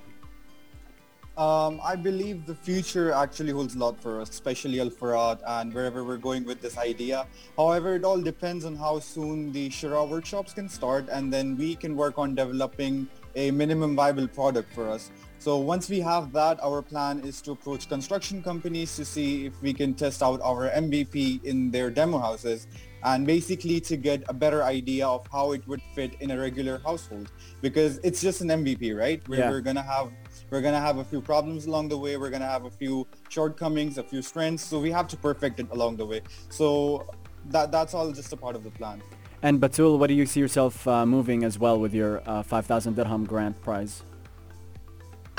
Um, 1.37 1.79
I 1.81 1.95
believe 1.95 2.45
the 2.45 2.53
future 2.53 3.13
actually 3.13 3.53
holds 3.53 3.73
a 3.73 3.79
lot 3.79 4.01
for 4.01 4.19
us, 4.19 4.29
especially 4.29 4.81
Al 4.81 4.89
Furat 4.89 5.39
and 5.47 5.73
wherever 5.73 6.03
we're 6.03 6.17
going 6.17 6.43
with 6.43 6.61
this 6.61 6.77
idea. 6.77 7.25
However, 7.55 7.95
it 7.95 8.03
all 8.03 8.19
depends 8.19 8.65
on 8.65 8.75
how 8.75 8.99
soon 8.99 9.53
the 9.53 9.69
Sheraa 9.69 10.07
workshops 10.07 10.53
can 10.53 10.67
start 10.67 11.07
and 11.09 11.31
then 11.31 11.55
we 11.55 11.75
can 11.75 11.95
work 11.95 12.19
on 12.19 12.35
developing 12.35 13.07
a 13.35 13.51
minimum 13.51 13.95
viable 13.95 14.27
product 14.27 14.73
for 14.73 14.89
us. 14.89 15.11
So 15.39 15.55
once 15.55 15.87
we 15.89 16.01
have 16.01 16.33
that, 16.33 16.61
our 16.61 16.81
plan 16.81 17.21
is 17.21 17.41
to 17.43 17.51
approach 17.51 17.87
construction 17.87 18.43
companies 18.43 18.97
to 18.97 19.05
see 19.05 19.45
if 19.45 19.61
we 19.61 19.73
can 19.73 19.93
test 19.93 20.21
out 20.21 20.41
our 20.41 20.69
MVP 20.69 21.41
in 21.45 21.71
their 21.71 21.89
demo 21.89 22.19
houses 22.19 22.67
and 23.05 23.25
basically 23.25 23.79
to 23.79 23.95
get 23.95 24.21
a 24.27 24.33
better 24.33 24.63
idea 24.63 25.07
of 25.07 25.25
how 25.31 25.53
it 25.53 25.65
would 25.65 25.81
fit 25.95 26.15
in 26.19 26.31
a 26.31 26.37
regular 26.37 26.79
household 26.79 27.31
because 27.61 27.99
it's 28.03 28.19
just 28.19 28.41
an 28.41 28.49
MVP, 28.49 28.91
right? 28.93 29.25
Where 29.29 29.39
Yeah. 29.39 29.49
we're 29.49 29.61
gonna 29.61 29.81
have 29.81 30.11
we're 30.51 30.59
gonna 30.59 30.81
have 30.81 30.97
a 30.97 31.05
few 31.05 31.21
problems 31.21 31.67
along 31.67 31.87
the 31.87 31.97
way. 31.97 32.17
We're 32.17 32.31
gonna 32.31 32.53
have 32.57 32.65
a 32.65 32.71
few 32.71 33.07
shortcomings, 33.29 33.97
a 33.97 34.03
few 34.03 34.21
strengths. 34.21 34.65
So 34.65 34.77
we 34.81 34.91
have 34.91 35.07
to 35.07 35.15
perfect 35.15 35.61
it 35.61 35.67
along 35.71 35.95
the 35.95 36.05
way. 36.05 36.21
So 36.49 37.07
that 37.45 37.71
that's 37.71 37.93
all 37.93 38.11
just 38.11 38.33
a 38.33 38.37
part 38.37 38.57
of 38.57 38.65
the 38.65 38.71
plan. 38.71 39.01
And 39.41 39.61
Batul, 39.61 39.97
what 39.99 40.07
do 40.07 40.15
you 40.15 40.25
see 40.25 40.41
yourself 40.41 40.85
uh, 40.85 41.05
moving 41.05 41.45
as 41.45 41.57
well 41.57 41.79
with 41.79 41.93
your 41.93 42.21
uh, 42.27 42.43
5,000 42.43 42.95
dirham 42.97 43.23
grant 43.23 43.61
prize? 43.61 44.03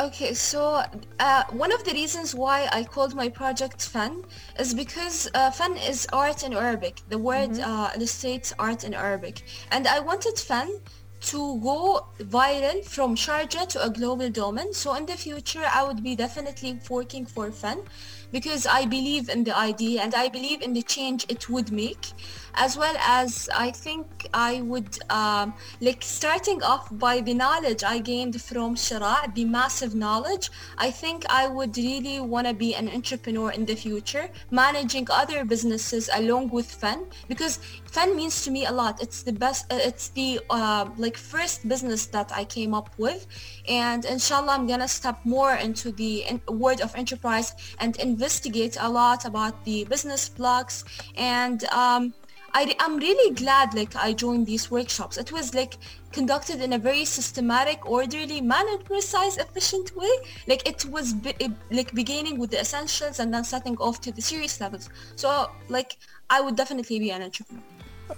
Okay, 0.00 0.32
so 0.32 0.82
uh, 1.18 1.42
one 1.50 1.70
of 1.72 1.84
the 1.84 1.92
reasons 1.92 2.34
why 2.34 2.66
I 2.72 2.84
called 2.84 3.14
my 3.14 3.28
project 3.28 3.82
Fan 3.82 4.24
is 4.58 4.72
because 4.72 5.28
uh, 5.34 5.50
Fan 5.50 5.76
is 5.76 6.06
art 6.10 6.42
in 6.42 6.54
Arabic. 6.54 7.02
The 7.10 7.18
word 7.18 7.58
uh, 7.58 7.90
illustrates 7.94 8.54
art 8.58 8.82
in 8.84 8.94
Arabic. 8.94 9.42
And 9.70 9.86
I 9.86 10.00
wanted 10.00 10.38
Fan 10.38 10.70
to 11.32 11.60
go 11.60 12.06
viral 12.18 12.82
from 12.82 13.14
Sharjah 13.14 13.68
to 13.68 13.84
a 13.84 13.90
global 13.90 14.30
domain. 14.30 14.72
So 14.72 14.94
in 14.94 15.04
the 15.04 15.18
future, 15.18 15.64
I 15.70 15.82
would 15.82 16.02
be 16.02 16.16
definitely 16.16 16.80
working 16.88 17.26
for 17.26 17.52
Fan 17.52 17.82
because 18.32 18.66
I 18.66 18.86
believe 18.86 19.28
in 19.28 19.44
the 19.44 19.56
idea 19.56 20.02
and 20.02 20.14
I 20.14 20.28
believe 20.28 20.62
in 20.62 20.72
the 20.72 20.82
change 20.82 21.26
it 21.28 21.48
would 21.48 21.70
make 21.72 22.06
as 22.54 22.76
well 22.76 22.96
as 22.98 23.48
I 23.54 23.70
think 23.70 24.26
I 24.34 24.60
would 24.62 24.98
um, 25.10 25.54
like 25.80 26.02
starting 26.02 26.62
off 26.62 26.88
by 26.92 27.20
the 27.20 27.34
knowledge 27.34 27.84
I 27.84 27.98
gained 27.98 28.40
from 28.40 28.74
Sheraa, 28.74 29.34
the 29.34 29.44
massive 29.44 29.94
knowledge. 29.94 30.50
I 30.78 30.90
think 30.90 31.24
I 31.30 31.46
would 31.46 31.76
really 31.76 32.20
want 32.20 32.46
to 32.46 32.54
be 32.54 32.74
an 32.74 32.88
entrepreneur 32.88 33.50
in 33.50 33.66
the 33.66 33.74
future, 33.74 34.28
managing 34.50 35.06
other 35.10 35.44
businesses 35.44 36.10
along 36.12 36.48
with 36.48 36.70
Fen 36.70 37.06
because 37.28 37.58
Fen 37.90 38.14
means 38.14 38.44
to 38.44 38.50
me 38.50 38.66
a 38.66 38.72
lot. 38.72 39.02
It's 39.02 39.22
the 39.22 39.32
best. 39.32 39.72
Uh, 39.72 39.78
it's 39.80 40.08
the 40.10 40.40
uh, 40.48 40.88
like 40.96 41.16
first 41.16 41.66
business 41.68 42.06
that 42.06 42.30
I 42.32 42.44
came 42.44 42.72
up 42.72 42.90
with, 42.98 43.26
and 43.68 44.04
inshallah 44.04 44.52
I'm 44.52 44.66
gonna 44.66 44.88
step 44.88 45.18
more 45.24 45.54
into 45.54 45.90
the 45.90 46.40
world 46.48 46.80
of 46.82 46.94
enterprise 46.94 47.52
and 47.80 47.96
investigate 47.96 48.76
a 48.80 48.88
lot 48.88 49.24
about 49.24 49.64
the 49.64 49.84
business 49.84 50.28
blocks 50.28 50.84
and. 51.16 51.64
Um, 51.72 52.14
I, 52.52 52.74
am 52.80 52.96
really 52.96 53.32
glad 53.34 53.74
like 53.74 53.94
I 53.94 54.12
joined 54.12 54.44
these 54.44 54.72
workshops. 54.72 55.18
It 55.18 55.30
was 55.30 55.54
like 55.54 55.78
conducted 56.10 56.60
in 56.60 56.72
a 56.72 56.78
very 56.78 57.04
systematic, 57.04 57.88
orderly, 57.88 58.40
manner, 58.40 58.76
precise, 58.78 59.36
efficient 59.36 59.94
way. 59.96 60.10
Like 60.48 60.66
it 60.68 60.84
was 60.86 61.12
be, 61.12 61.32
like 61.70 61.94
beginning 61.94 62.40
with 62.40 62.50
the 62.50 62.60
essentials 62.60 63.20
and 63.20 63.32
then 63.32 63.44
setting 63.44 63.76
off 63.78 64.00
to 64.00 64.10
the 64.10 64.20
serious 64.20 64.60
levels. 64.60 64.88
So 65.14 65.48
like 65.68 65.98
I 66.28 66.40
would 66.40 66.56
definitely 66.56 66.98
be 66.98 67.10
an 67.12 67.22
entrepreneur. 67.22 67.62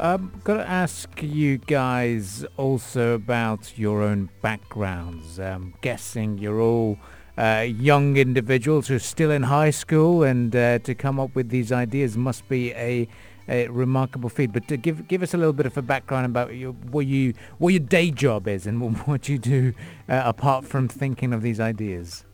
Um, 0.00 0.32
got 0.44 0.56
to 0.56 0.68
ask 0.68 1.22
you 1.22 1.58
guys 1.58 2.44
also 2.56 3.14
about 3.14 3.78
your 3.78 4.02
own 4.02 4.30
backgrounds. 4.40 5.38
I'm 5.38 5.74
guessing 5.80 6.38
you're 6.38 6.60
all 6.60 6.98
uh, 7.38 7.66
young 7.68 8.16
individuals 8.16 8.88
who 8.88 8.96
are 8.96 9.00
still 9.00 9.30
in 9.30 9.44
high 9.44 9.70
school, 9.70 10.22
and 10.22 10.54
uh, 10.54 10.78
to 10.80 10.94
come 10.94 11.20
up 11.20 11.34
with 11.34 11.50
these 11.50 11.72
ideas 11.72 12.16
must 12.16 12.48
be 12.48 12.72
a 12.72 13.08
a 13.48 13.68
remarkable 13.68 14.28
feat. 14.28 14.52
But 14.52 14.68
to 14.68 14.76
give 14.76 15.08
give 15.08 15.22
us 15.22 15.34
a 15.34 15.36
little 15.36 15.52
bit 15.52 15.66
of 15.66 15.76
a 15.76 15.82
background 15.82 16.26
about 16.26 16.54
your, 16.54 16.72
what 16.72 17.06
you 17.06 17.34
what 17.58 17.70
your 17.70 17.80
day 17.80 18.10
job 18.10 18.48
is 18.48 18.66
and 18.66 18.98
what 19.06 19.28
you 19.28 19.38
do 19.38 19.72
uh, 20.08 20.22
apart 20.24 20.64
from 20.64 20.88
thinking 20.88 21.32
of 21.32 21.42
these 21.42 21.60
ideas. 21.60 22.24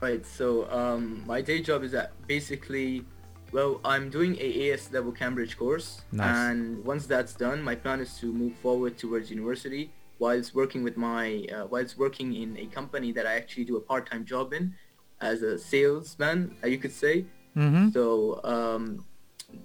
Right. 0.00 0.24
So 0.26 0.70
um, 0.70 1.24
my 1.26 1.40
day 1.40 1.62
job 1.62 1.82
is 1.82 1.92
that 1.92 2.12
basically, 2.26 3.04
well, 3.52 3.80
I'm 3.84 4.10
doing 4.10 4.36
a 4.40 4.70
AS 4.72 4.92
level 4.92 5.12
Cambridge 5.12 5.56
course, 5.56 6.02
Nice. 6.12 6.36
and 6.36 6.84
once 6.84 7.06
that's 7.06 7.34
done, 7.34 7.62
my 7.62 7.74
plan 7.74 8.00
is 8.00 8.18
to 8.18 8.32
move 8.32 8.54
forward 8.56 8.98
towards 8.98 9.30
university 9.30 9.90
whilst 10.18 10.54
working 10.54 10.82
with 10.82 10.96
my 10.96 11.46
uh, 11.54 11.66
whilst 11.66 11.98
working 11.98 12.34
in 12.34 12.56
a 12.58 12.66
company 12.66 13.12
that 13.12 13.26
I 13.26 13.34
actually 13.36 13.64
do 13.64 13.76
a 13.76 13.80
part-time 13.80 14.24
job 14.24 14.52
in 14.52 14.74
as 15.20 15.42
a 15.42 15.58
salesman, 15.58 16.56
uh, 16.62 16.66
you 16.66 16.78
could 16.78 16.92
say. 16.92 17.24
Mm-hmm. 17.56 17.90
So 17.90 18.40
um, 18.44 19.04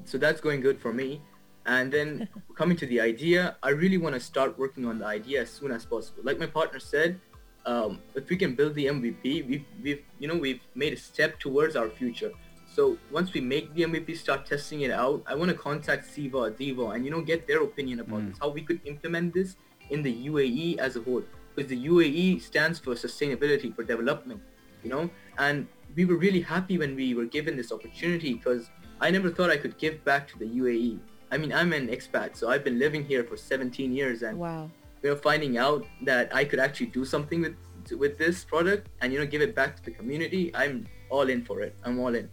so 0.05 0.17
that's 0.17 0.41
going 0.41 0.61
good 0.61 0.79
for 0.79 0.93
me. 0.93 1.21
And 1.65 1.91
then 1.91 2.27
coming 2.55 2.77
to 2.77 2.85
the 2.85 2.99
idea, 3.01 3.57
I 3.63 3.69
really 3.69 3.97
want 3.97 4.15
to 4.15 4.19
start 4.21 4.57
working 4.57 4.85
on 4.85 4.99
the 4.99 5.05
idea 5.05 5.41
as 5.41 5.49
soon 5.49 5.71
as 5.71 5.85
possible. 5.85 6.23
Like 6.23 6.39
my 6.39 6.45
partner 6.47 6.79
said, 6.79 7.19
um, 7.65 7.99
if 8.15 8.29
we 8.29 8.35
can 8.35 8.55
build 8.55 8.75
the 8.75 8.87
MVP, 8.87 9.47
we've, 9.47 9.65
we've 9.81 10.03
you 10.19 10.27
know 10.27 10.35
we've 10.35 10.61
made 10.75 10.93
a 10.93 10.97
step 10.97 11.39
towards 11.39 11.75
our 11.75 11.89
future. 11.89 12.31
So 12.73 12.97
once 13.11 13.31
we 13.33 13.39
make 13.39 13.71
the 13.75 13.83
MVP, 13.83 14.17
start 14.17 14.47
testing 14.47 14.81
it 14.81 14.89
out. 14.89 15.21
I 15.27 15.35
want 15.35 15.51
to 15.51 15.55
contact 15.55 16.07
SEWA, 16.07 16.51
DEWA, 16.57 16.95
and 16.95 17.05
you 17.05 17.11
know 17.11 17.21
get 17.21 17.47
their 17.47 17.61
opinion 17.61 17.99
about 17.99 18.21
mm. 18.21 18.29
this. 18.29 18.39
How 18.39 18.49
we 18.49 18.63
could 18.63 18.81
implement 18.85 19.31
this 19.35 19.57
in 19.91 20.01
the 20.01 20.13
UAE 20.29 20.79
as 20.79 20.95
a 20.95 21.01
whole, 21.01 21.23
because 21.53 21.69
the 21.69 21.85
UAE 21.85 22.41
stands 22.41 22.79
for 22.79 22.95
sustainability 22.95 23.75
for 23.75 23.83
development. 23.83 24.41
You 24.83 24.89
know, 24.89 25.09
and 25.37 25.67
we 25.95 26.05
were 26.05 26.17
really 26.17 26.41
happy 26.41 26.79
when 26.79 26.95
we 26.95 27.13
were 27.13 27.25
given 27.25 27.55
this 27.55 27.71
opportunity 27.71 28.33
because 28.33 28.71
I 28.99 29.11
never 29.11 29.29
thought 29.29 29.51
I 29.51 29.57
could 29.57 29.77
give 29.77 30.03
back 30.03 30.27
to 30.29 30.39
the 30.39 30.45
UAE. 30.45 30.97
I 31.31 31.37
mean, 31.37 31.53
I'm 31.53 31.73
an 31.73 31.89
expat, 31.89 32.35
so 32.35 32.49
I've 32.49 32.63
been 32.63 32.79
living 32.79 33.05
here 33.05 33.23
for 33.23 33.37
17 33.37 33.93
years, 33.93 34.23
and 34.23 34.39
Wow. 34.39 34.71
you 35.03 35.11
know, 35.11 35.15
finding 35.15 35.59
out 35.59 35.85
that 36.01 36.35
I 36.35 36.43
could 36.43 36.59
actually 36.59 36.87
do 36.87 37.05
something 37.05 37.41
with 37.41 37.55
with 37.91 38.17
this 38.17 38.45
product 38.45 38.87
and 39.01 39.11
you 39.13 39.19
know 39.19 39.27
give 39.27 39.41
it 39.41 39.53
back 39.53 39.75
to 39.75 39.83
the 39.83 39.91
community, 39.91 40.51
I'm 40.55 40.87
all 41.11 41.29
in 41.29 41.45
for 41.45 41.61
it. 41.61 41.75
I'm 41.83 41.99
all 41.99 42.15
in. 42.15 42.29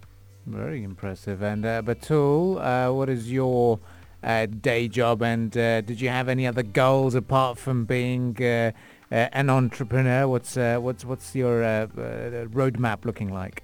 Very 0.47 0.83
impressive. 0.83 1.43
And 1.43 1.65
uh, 1.65 1.83
Batul, 1.83 2.61
uh, 2.61 2.93
what 2.93 3.09
is 3.09 3.31
your 3.31 3.79
uh, 4.23 4.47
day 4.47 4.89
job? 4.89 5.23
And 5.23 5.57
uh, 5.57 5.83
did 5.83 6.01
you 6.01 6.09
have 6.09 6.29
any 6.29 6.47
other 6.47 6.63
goals 6.63 7.15
apart 7.15 7.59
from 7.59 7.85
being 7.85 8.37
uh, 8.41 8.73
uh, 9.13 9.29
an 9.33 9.51
entrepreneur? 9.51 10.27
What's 10.27 10.57
uh, 10.57 10.79
what's 10.79 11.05
what's 11.05 11.35
your 11.35 11.63
roadmap 11.63 13.05
looking 13.05 13.33
like? 13.33 13.63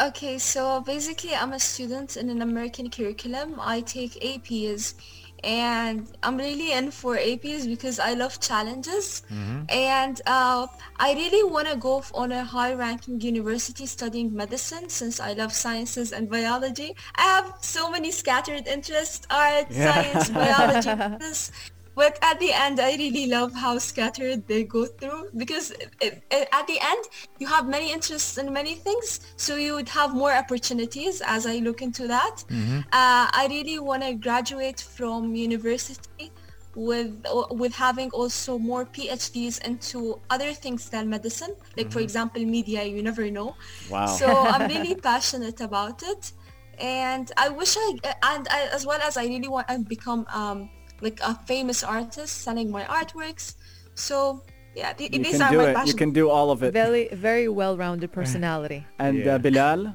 Okay, 0.00 0.38
so 0.38 0.80
basically 0.80 1.34
I'm 1.34 1.52
a 1.52 1.58
student 1.58 2.16
in 2.16 2.30
an 2.30 2.40
American 2.40 2.88
curriculum. 2.88 3.56
I 3.58 3.80
take 3.80 4.12
APs 4.20 4.94
and 5.44 6.06
I'm 6.22 6.36
really 6.36 6.72
in 6.72 6.90
for 6.90 7.16
APs 7.16 7.66
because 7.66 7.98
I 7.98 8.14
love 8.14 8.40
challenges 8.40 9.22
and 9.68 10.20
uh, 10.26 10.66
I 10.98 11.12
really 11.14 11.50
want 11.50 11.68
to 11.68 11.76
go 11.76 12.02
on 12.14 12.32
a 12.32 12.44
high 12.44 12.74
ranking 12.74 13.20
university 13.20 13.86
studying 13.86 14.34
medicine 14.34 14.88
since 14.88 15.20
I 15.20 15.32
love 15.34 15.52
sciences 15.52 16.12
and 16.12 16.28
biology. 16.30 16.94
I 17.16 17.22
have 17.22 17.54
so 17.60 17.90
many 17.90 18.10
scattered 18.10 18.66
interests, 18.66 19.26
art, 19.30 19.66
Yeah. 19.70 19.94
science, 19.94 20.30
biology. 20.30 20.90
But 21.98 22.16
at 22.22 22.38
the 22.38 22.52
end, 22.52 22.78
I 22.78 22.94
really 22.94 23.26
love 23.26 23.52
how 23.52 23.76
scattered 23.78 24.46
they 24.46 24.62
go 24.62 24.86
through 24.86 25.30
because 25.36 25.72
it, 25.72 26.22
it, 26.30 26.48
at 26.52 26.64
the 26.68 26.78
end, 26.80 27.04
you 27.40 27.48
have 27.48 27.66
many 27.66 27.92
interests 27.92 28.38
in 28.38 28.52
many 28.52 28.76
things, 28.76 29.18
so 29.36 29.56
you 29.56 29.74
would 29.74 29.88
have 29.88 30.14
more 30.14 30.32
opportunities 30.32 31.20
as 31.26 31.44
I 31.44 31.56
look 31.56 31.82
into 31.82 32.06
that. 32.06 32.44
Uh, 32.92 33.26
I 33.40 33.48
really 33.50 33.80
want 33.80 34.04
to 34.04 34.14
graduate 34.14 34.80
from 34.80 35.34
university 35.34 36.30
with 36.76 37.12
with 37.50 37.74
having 37.74 38.10
also 38.10 38.60
more 38.60 38.84
PhDs 38.84 39.60
into 39.66 40.20
other 40.30 40.52
things 40.52 40.88
than 40.88 41.10
medicine, 41.10 41.52
like 41.76 41.90
for 41.90 41.98
example, 41.98 42.40
media. 42.44 42.84
You 42.84 43.02
never 43.02 43.28
know. 43.28 43.56
Wow. 43.90 44.06
So 44.06 44.26
I'm 44.28 44.68
really 44.74 44.94
passionate 44.94 45.60
about 45.60 46.04
it, 46.04 46.30
and 46.78 47.26
I 47.36 47.48
wish 47.48 47.74
I 47.76 47.88
and 48.22 48.46
I, 48.56 48.68
as 48.72 48.86
well 48.86 49.00
as 49.02 49.16
I 49.16 49.24
really 49.24 49.48
want 49.48 49.66
to 49.66 49.80
become 49.80 50.26
um, 50.32 50.70
like 51.00 51.20
a 51.22 51.34
famous 51.46 51.82
artist, 51.82 52.42
selling 52.42 52.70
my 52.70 52.84
artworks. 52.84 53.54
So 53.94 54.42
yeah, 54.74 54.92
th- 54.92 55.12
you 55.12 55.22
these 55.22 55.38
can 55.38 55.42
are 55.42 55.50
do 55.50 55.58
my 55.58 55.82
it. 55.82 55.86
You 55.86 55.94
can 55.94 56.12
do 56.12 56.30
all 56.30 56.50
of 56.50 56.62
it. 56.62 56.72
Very, 56.72 57.08
very 57.12 57.48
well-rounded 57.48 58.12
personality. 58.12 58.86
And 58.98 59.24
Yeah. 59.24 59.34
uh, 59.34 59.38
Bilal? 59.38 59.94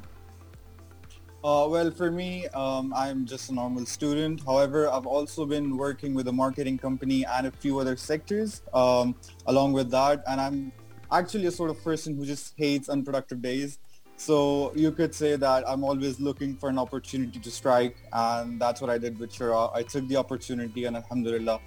Uh, 1.44 1.68
well, 1.68 1.92
for 1.92 2.10
me, 2.10 2.48
um, 2.56 2.94
I'm 2.96 3.26
just 3.26 3.50
a 3.50 3.54
normal 3.54 3.86
student. 3.86 4.42
However, 4.46 4.90
I've 4.90 5.06
also 5.06 5.46
been 5.46 5.76
working 5.76 6.14
with 6.14 6.30
a 6.30 6.32
marketing 6.32 6.78
company 6.78 7.26
and 7.26 7.48
a 7.48 7.52
few 7.52 7.80
other 7.80 7.98
sectors 7.98 8.62
um, 8.74 9.16
along 9.48 9.74
with 9.74 9.92
that. 9.92 10.24
And 10.26 10.40
I'm 10.40 10.72
actually 11.12 11.48
a 11.48 11.52
sort 11.52 11.70
of 11.70 11.84
person 11.84 12.16
who 12.16 12.26
just 12.26 12.54
hates 12.56 12.88
unproductive 12.88 13.42
days. 13.42 13.78
So 14.18 14.72
you 14.76 14.92
could 14.92 15.14
say 15.14 15.36
that 15.36 15.68
I'm 15.68 15.84
always 15.84 16.20
looking 16.20 16.56
for 16.56 16.70
an 16.70 16.78
opportunity 16.78 17.40
to 17.40 17.52
strike. 17.52 17.98
And 18.14 18.60
that's 18.60 18.82
what 18.82 18.90
I 18.90 18.98
did 18.98 19.20
with 19.20 19.32
Sheraa. 19.32 19.76
I 19.76 19.84
took 19.84 20.08
the 20.08 20.18
opportunity 20.18 20.86
and 20.86 20.96
alhamdulillah, 20.96 21.60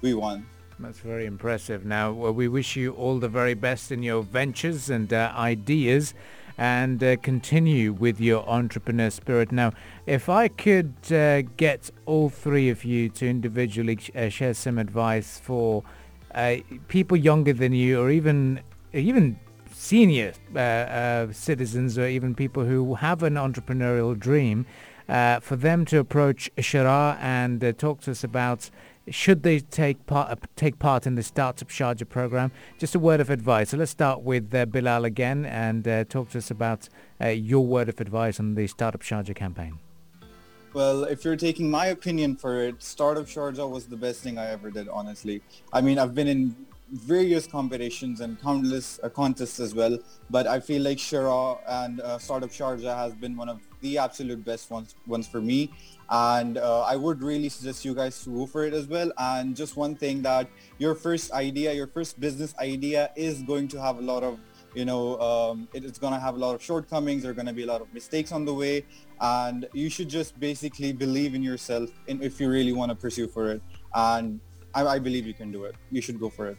we 0.00 0.14
won. 0.14 0.46
That's 0.80 1.00
very 1.00 1.26
impressive. 1.26 1.84
Now, 1.84 2.12
well, 2.12 2.32
we 2.32 2.46
wish 2.46 2.76
you 2.76 2.92
all 2.92 3.18
the 3.18 3.28
very 3.28 3.54
best 3.54 3.90
in 3.90 4.02
your 4.02 4.22
ventures 4.22 4.90
and 4.90 5.12
uh, 5.12 5.32
ideas 5.36 6.14
and 6.56 7.02
uh, 7.02 7.16
continue 7.16 7.92
with 7.92 8.20
your 8.20 8.48
entrepreneur 8.48 9.10
spirit. 9.10 9.50
Now, 9.50 9.72
if 10.06 10.28
I 10.28 10.48
could 10.48 10.94
uh, 11.10 11.42
get 11.56 11.90
all 12.06 12.28
three 12.28 12.68
of 12.68 12.84
you 12.84 13.08
to 13.10 13.28
individually 13.28 13.98
uh, 14.14 14.28
share 14.28 14.54
some 14.54 14.78
advice 14.78 15.40
for 15.42 15.82
uh, 16.34 16.56
people 16.88 17.16
younger 17.16 17.52
than 17.52 17.72
you 17.72 18.00
or 18.00 18.10
even 18.10 18.60
even 18.92 19.38
senior 19.78 20.32
uh, 20.56 20.58
uh, 20.58 21.32
citizens 21.32 21.96
or 21.96 22.08
even 22.08 22.34
people 22.34 22.64
who 22.64 22.96
have 22.96 23.22
an 23.22 23.34
entrepreneurial 23.34 24.18
dream, 24.18 24.66
uh, 25.08 25.38
for 25.40 25.54
them 25.54 25.84
to 25.84 25.98
approach 25.98 26.50
Sheraa 26.56 27.16
and 27.20 27.62
uh, 27.62 27.72
talk 27.72 28.00
to 28.02 28.10
us 28.10 28.24
about 28.24 28.70
should 29.08 29.42
they 29.42 29.60
take 29.60 30.04
part 30.04 30.30
uh, 30.30 30.36
take 30.56 30.78
part 30.78 31.06
in 31.06 31.14
the 31.14 31.22
Startup 31.22 31.68
Sharjah 31.68 32.08
program? 32.08 32.50
Just 32.78 32.94
a 32.94 32.98
word 32.98 33.20
of 33.20 33.30
advice. 33.30 33.70
So 33.70 33.76
let's 33.78 33.92
start 33.92 34.22
with 34.22 34.52
uh, 34.52 34.66
Bilal 34.66 35.04
again 35.04 35.46
and 35.46 35.84
talk 36.10 36.30
to 36.30 36.38
us 36.38 36.50
about 36.50 36.88
your 37.20 37.64
word 37.64 37.88
of 37.88 38.00
advice 38.00 38.38
on 38.40 38.56
the 38.56 38.66
Startup 38.66 39.00
Sharjah 39.00 39.34
campaign. 39.34 39.78
Well, 40.74 41.04
if 41.04 41.24
you're 41.24 41.36
taking 41.36 41.70
my 41.70 41.86
opinion 41.86 42.36
for 42.36 42.62
it, 42.62 42.82
Startup 42.82 43.26
Sharjah 43.26 43.70
was 43.70 43.86
the 43.86 43.96
best 43.96 44.22
thing 44.22 44.38
I 44.38 44.50
ever 44.50 44.70
did, 44.70 44.88
honestly. 44.88 45.40
I 45.72 45.80
mean, 45.80 45.98
I've 45.98 46.14
been 46.14 46.28
in 46.28 46.54
various 46.92 47.46
competitions 47.46 48.20
and 48.20 48.40
countless 48.40 48.98
uh, 49.02 49.08
contests 49.08 49.60
as 49.60 49.74
well, 49.74 49.98
but 50.30 50.46
I 50.46 50.60
feel 50.60 50.82
like 50.82 50.98
Sheraa 50.98 51.58
and 51.66 52.00
uh, 52.00 52.18
Startup 52.18 52.50
Sharjah 52.50 52.96
has 52.96 53.14
been 53.14 53.36
one 53.36 53.48
of 53.48 53.60
the 53.80 53.98
absolute 53.98 54.44
best 54.44 54.70
ones, 54.70 54.94
ones 55.06 55.28
for 55.28 55.40
me. 55.40 55.70
And 56.10 56.56
uh, 56.56 56.82
I 56.82 56.96
would 56.96 57.22
really 57.22 57.50
suggest 57.50 57.84
you 57.84 57.94
guys 57.94 58.22
to 58.24 58.30
go 58.30 58.46
for 58.46 58.64
it 58.64 58.72
as 58.72 58.86
well. 58.86 59.12
And 59.18 59.54
just 59.54 59.76
one 59.76 59.94
thing 59.94 60.22
that 60.22 60.48
your 60.78 60.94
first 60.94 61.32
idea, 61.32 61.72
your 61.74 61.86
first 61.86 62.18
business 62.18 62.54
idea 62.58 63.10
is 63.14 63.42
going 63.42 63.68
to 63.68 63.80
have 63.80 63.98
a 63.98 64.02
lot 64.02 64.22
of 64.22 64.38
you 64.74 64.84
know, 64.84 65.18
um, 65.18 65.68
it, 65.72 65.84
it's 65.84 65.98
going 65.98 66.12
to 66.12 66.20
have 66.20 66.34
a 66.34 66.38
lot 66.38 66.54
of 66.54 66.62
shortcomings. 66.62 67.22
There 67.22 67.30
are 67.30 67.34
going 67.34 67.46
to 67.46 67.52
be 67.52 67.64
a 67.64 67.66
lot 67.66 67.80
of 67.80 67.92
mistakes 67.92 68.32
on 68.32 68.44
the 68.44 68.54
way. 68.54 68.84
And 69.20 69.66
you 69.72 69.88
should 69.90 70.08
just 70.08 70.38
basically 70.38 70.92
believe 70.92 71.34
in 71.34 71.42
yourself 71.42 71.90
in, 72.06 72.22
if 72.22 72.38
you 72.38 72.50
really 72.50 72.72
want 72.72 72.90
to 72.90 72.94
pursue 72.94 73.28
for 73.28 73.50
it. 73.50 73.62
And 73.94 74.40
I, 74.74 74.86
I 74.86 74.98
believe 74.98 75.26
you 75.26 75.34
can 75.34 75.50
do 75.50 75.64
it. 75.64 75.74
You 75.90 76.00
should 76.00 76.20
go 76.20 76.28
for 76.28 76.46
it. 76.48 76.58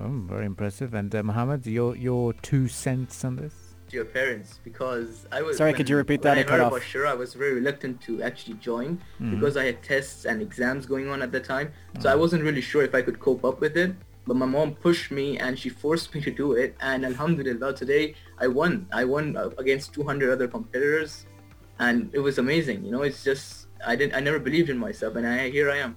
Oh, 0.00 0.22
very 0.28 0.46
impressive. 0.46 0.94
And 0.94 1.14
uh, 1.14 1.22
Mohammed, 1.22 1.66
your 1.66 1.96
your 1.96 2.32
two 2.34 2.68
cents 2.68 3.24
on 3.24 3.36
this? 3.36 3.54
To 3.90 3.96
your 3.96 4.04
parents, 4.06 4.58
because 4.64 5.26
I 5.32 5.42
was. 5.42 5.56
Sorry, 5.58 5.70
when- 5.70 5.76
could 5.78 5.88
you 5.90 5.96
repeat 5.96 6.22
that? 6.22 6.36
When 6.36 6.38
I 6.38 6.48
I 6.48 6.50
heard 6.58 6.66
about 6.66 6.80
Sheraa, 6.82 7.08
I 7.08 7.14
was 7.14 7.34
very 7.34 7.54
reluctant 7.54 8.00
to 8.02 8.22
actually 8.22 8.56
join 8.56 9.00
Mhm. 9.20 9.30
because 9.34 9.56
I 9.56 9.64
had 9.66 9.82
tests 9.82 10.24
and 10.24 10.40
exams 10.40 10.86
going 10.86 11.08
on 11.08 11.20
at 11.22 11.30
the 11.32 11.40
time. 11.40 11.72
So 12.00 12.08
Mm. 12.08 12.12
I 12.12 12.16
wasn't 12.16 12.42
really 12.44 12.60
sure 12.62 12.82
if 12.82 12.94
I 12.94 13.02
could 13.02 13.18
cope 13.20 13.44
up 13.44 13.60
with 13.60 13.76
it. 13.76 13.92
But 14.24 14.36
my 14.36 14.46
mom 14.46 14.76
pushed 14.76 15.10
me 15.10 15.36
and 15.36 15.58
she 15.58 15.68
forced 15.68 16.14
me 16.14 16.20
to 16.28 16.30
do 16.30 16.52
it. 16.52 16.76
And 16.80 17.04
Alhamdulillah, 17.04 17.74
today 17.74 18.14
I 18.38 18.46
won. 18.46 18.86
I 18.92 19.04
won 19.04 19.36
uh, 19.36 19.50
against 19.58 19.92
200 19.94 20.30
other 20.30 20.46
competitors, 20.46 21.26
and 21.78 22.08
it 22.14 22.20
was 22.20 22.38
amazing. 22.38 22.84
You 22.84 22.92
know, 22.92 23.02
it's 23.02 23.22
just 23.24 23.66
I 23.84 23.96
didn't. 23.96 24.14
I 24.14 24.20
never 24.20 24.38
believed 24.38 24.70
in 24.70 24.78
myself, 24.78 25.16
and 25.16 25.26
I, 25.26 25.50
here 25.50 25.68
I 25.70 25.78
am. 25.78 25.96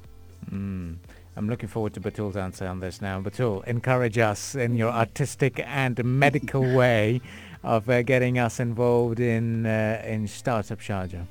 Mm. 0.52 0.98
I'm 1.38 1.50
looking 1.50 1.68
forward 1.68 1.94
to 1.96 2.00
Batul's 2.00 2.38
answer 2.38 2.66
on 2.66 2.80
this 2.80 3.02
now. 3.02 3.22
Batul, 3.22 3.66
encourage 3.66 4.18
us 4.18 4.56
in 4.56 4.76
your 4.76 4.92
artistic 4.92 5.62
and 5.66 6.02
medical 6.04 6.62
way 6.76 7.20
of 7.64 7.90
uh, 7.90 8.04
getting 8.04 8.40
us 8.40 8.60
involved 8.60 9.20
in 9.20 9.66
uh, 9.66 10.02
in 10.06 10.28
Startup 10.28 10.80
Sharjah. 10.80 11.26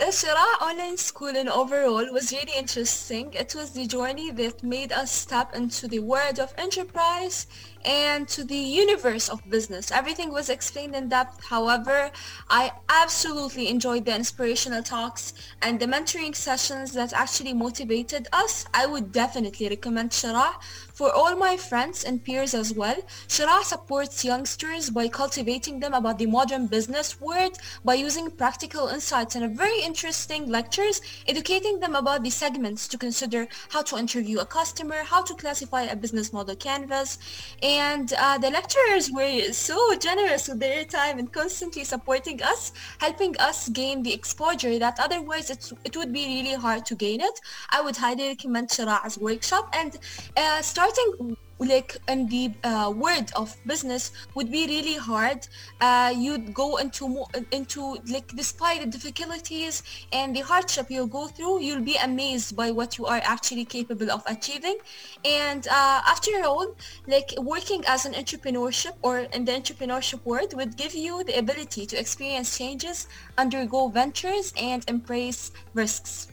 The 0.00 0.06
Sheraa 0.06 0.62
Online 0.62 0.96
School 0.96 1.36
in 1.36 1.46
overall 1.46 2.10
was 2.10 2.32
really 2.32 2.56
interesting. 2.56 3.34
It 3.34 3.54
was 3.54 3.72
the 3.72 3.86
journey 3.86 4.30
that 4.30 4.62
made 4.62 4.92
us 4.92 5.12
step 5.12 5.54
into 5.54 5.86
the 5.88 5.98
world 5.98 6.40
of 6.40 6.54
enterprise 6.56 7.46
and 7.84 8.26
to 8.28 8.42
the 8.42 8.56
universe 8.56 9.28
of 9.28 9.48
business. 9.50 9.90
Everything 9.90 10.32
was 10.32 10.48
explained 10.48 10.94
in 10.96 11.10
depth. 11.10 11.44
However, 11.44 12.10
I 12.48 12.72
absolutely 12.88 13.68
enjoyed 13.68 14.06
the 14.06 14.16
inspirational 14.16 14.82
talks 14.82 15.34
and 15.60 15.78
the 15.78 15.86
mentoring 15.86 16.34
sessions 16.34 16.92
that 16.92 17.12
actually 17.12 17.52
motivated 17.52 18.26
us. 18.32 18.64
I 18.72 18.86
would 18.86 19.12
definitely 19.12 19.68
recommend 19.68 20.12
Sheraa 20.12 20.54
for 21.00 21.10
all 21.14 21.34
my 21.34 21.56
friends 21.56 22.04
and 22.04 22.22
peers 22.22 22.52
as 22.52 22.74
well. 22.74 22.96
Sheraa 23.26 23.62
supports 23.64 24.22
youngsters 24.22 24.90
by 24.90 25.08
cultivating 25.08 25.80
them 25.80 25.94
about 25.94 26.18
the 26.18 26.26
modern 26.26 26.66
business 26.66 27.18
world 27.18 27.56
by 27.86 27.94
using 27.94 28.30
practical 28.30 28.88
insights 28.88 29.34
and 29.34 29.56
very 29.56 29.80
interesting 29.80 30.46
lectures, 30.50 31.00
educating 31.26 31.80
them 31.80 31.94
about 31.94 32.22
the 32.22 32.28
segments 32.28 32.86
to 32.88 32.98
consider 32.98 33.48
how 33.70 33.80
to 33.80 33.96
interview 33.96 34.40
a 34.40 34.44
customer, 34.44 35.02
how 35.02 35.22
to 35.22 35.34
classify 35.36 35.84
a 35.84 35.96
business 35.96 36.34
model 36.34 36.54
canvas, 36.54 37.16
and 37.62 38.12
uh, 38.18 38.36
the 38.36 38.50
lecturers 38.50 39.10
were 39.10 39.52
so 39.52 39.78
generous 39.96 40.48
with 40.48 40.60
their 40.60 40.84
time 40.84 41.18
and 41.18 41.32
constantly 41.32 41.82
supporting 41.82 42.42
us, 42.42 42.72
helping 42.98 43.34
us 43.38 43.70
gain 43.70 44.02
the 44.02 44.12
exposure 44.12 44.78
that 44.78 44.98
otherwise 45.00 45.48
it 45.48 45.96
would 45.96 46.12
be 46.12 46.26
really 46.26 46.56
hard 46.66 46.84
to 46.84 46.94
gain 46.94 47.22
it. 47.22 47.40
I 47.70 47.80
would 47.80 47.96
highly 47.96 48.28
recommend 48.28 48.68
Sheraa''s 48.68 49.16
workshop 49.16 49.72
and 49.72 49.96
uh, 50.36 50.60
starting 50.90 51.36
like 51.58 51.98
in 52.08 52.26
the 52.28 52.50
uh, 52.64 52.90
world 52.96 53.30
of 53.36 53.54
business 53.66 54.12
would 54.34 54.50
be 54.50 54.66
really 54.66 54.96
hard. 54.96 55.46
Uh, 55.80 56.12
you'd 56.16 56.54
go 56.54 56.78
into 56.78 57.06
mo- 57.06 57.28
into 57.52 57.98
like 58.10 58.28
despite 58.34 58.80
the 58.80 58.86
difficulties 58.86 59.82
and 60.10 60.34
the 60.34 60.40
hardship 60.40 60.86
you'll 60.88 61.06
go 61.06 61.26
through 61.26 61.60
you'll 61.60 61.84
be 61.84 61.96
amazed 61.96 62.56
by 62.56 62.70
what 62.70 62.96
you 62.96 63.04
are 63.04 63.20
actually 63.24 63.66
capable 63.66 64.10
of 64.10 64.22
achieving. 64.26 64.78
And 65.24 65.68
uh, 65.68 66.00
after 66.06 66.30
all 66.44 66.74
like 67.06 67.30
working 67.38 67.84
as 67.86 68.06
an 68.06 68.14
entrepreneurship 68.14 68.94
or 69.02 69.18
in 69.34 69.44
the 69.44 69.52
entrepreneurship 69.52 70.24
world 70.24 70.54
would 70.54 70.78
give 70.78 70.94
you 70.94 71.22
the 71.24 71.38
ability 71.38 71.84
to 71.86 72.00
experience 72.00 72.56
changes 72.56 73.06
undergo 73.36 73.88
ventures 73.88 74.54
and 74.56 74.82
embrace 74.88 75.52
risks 75.74 76.28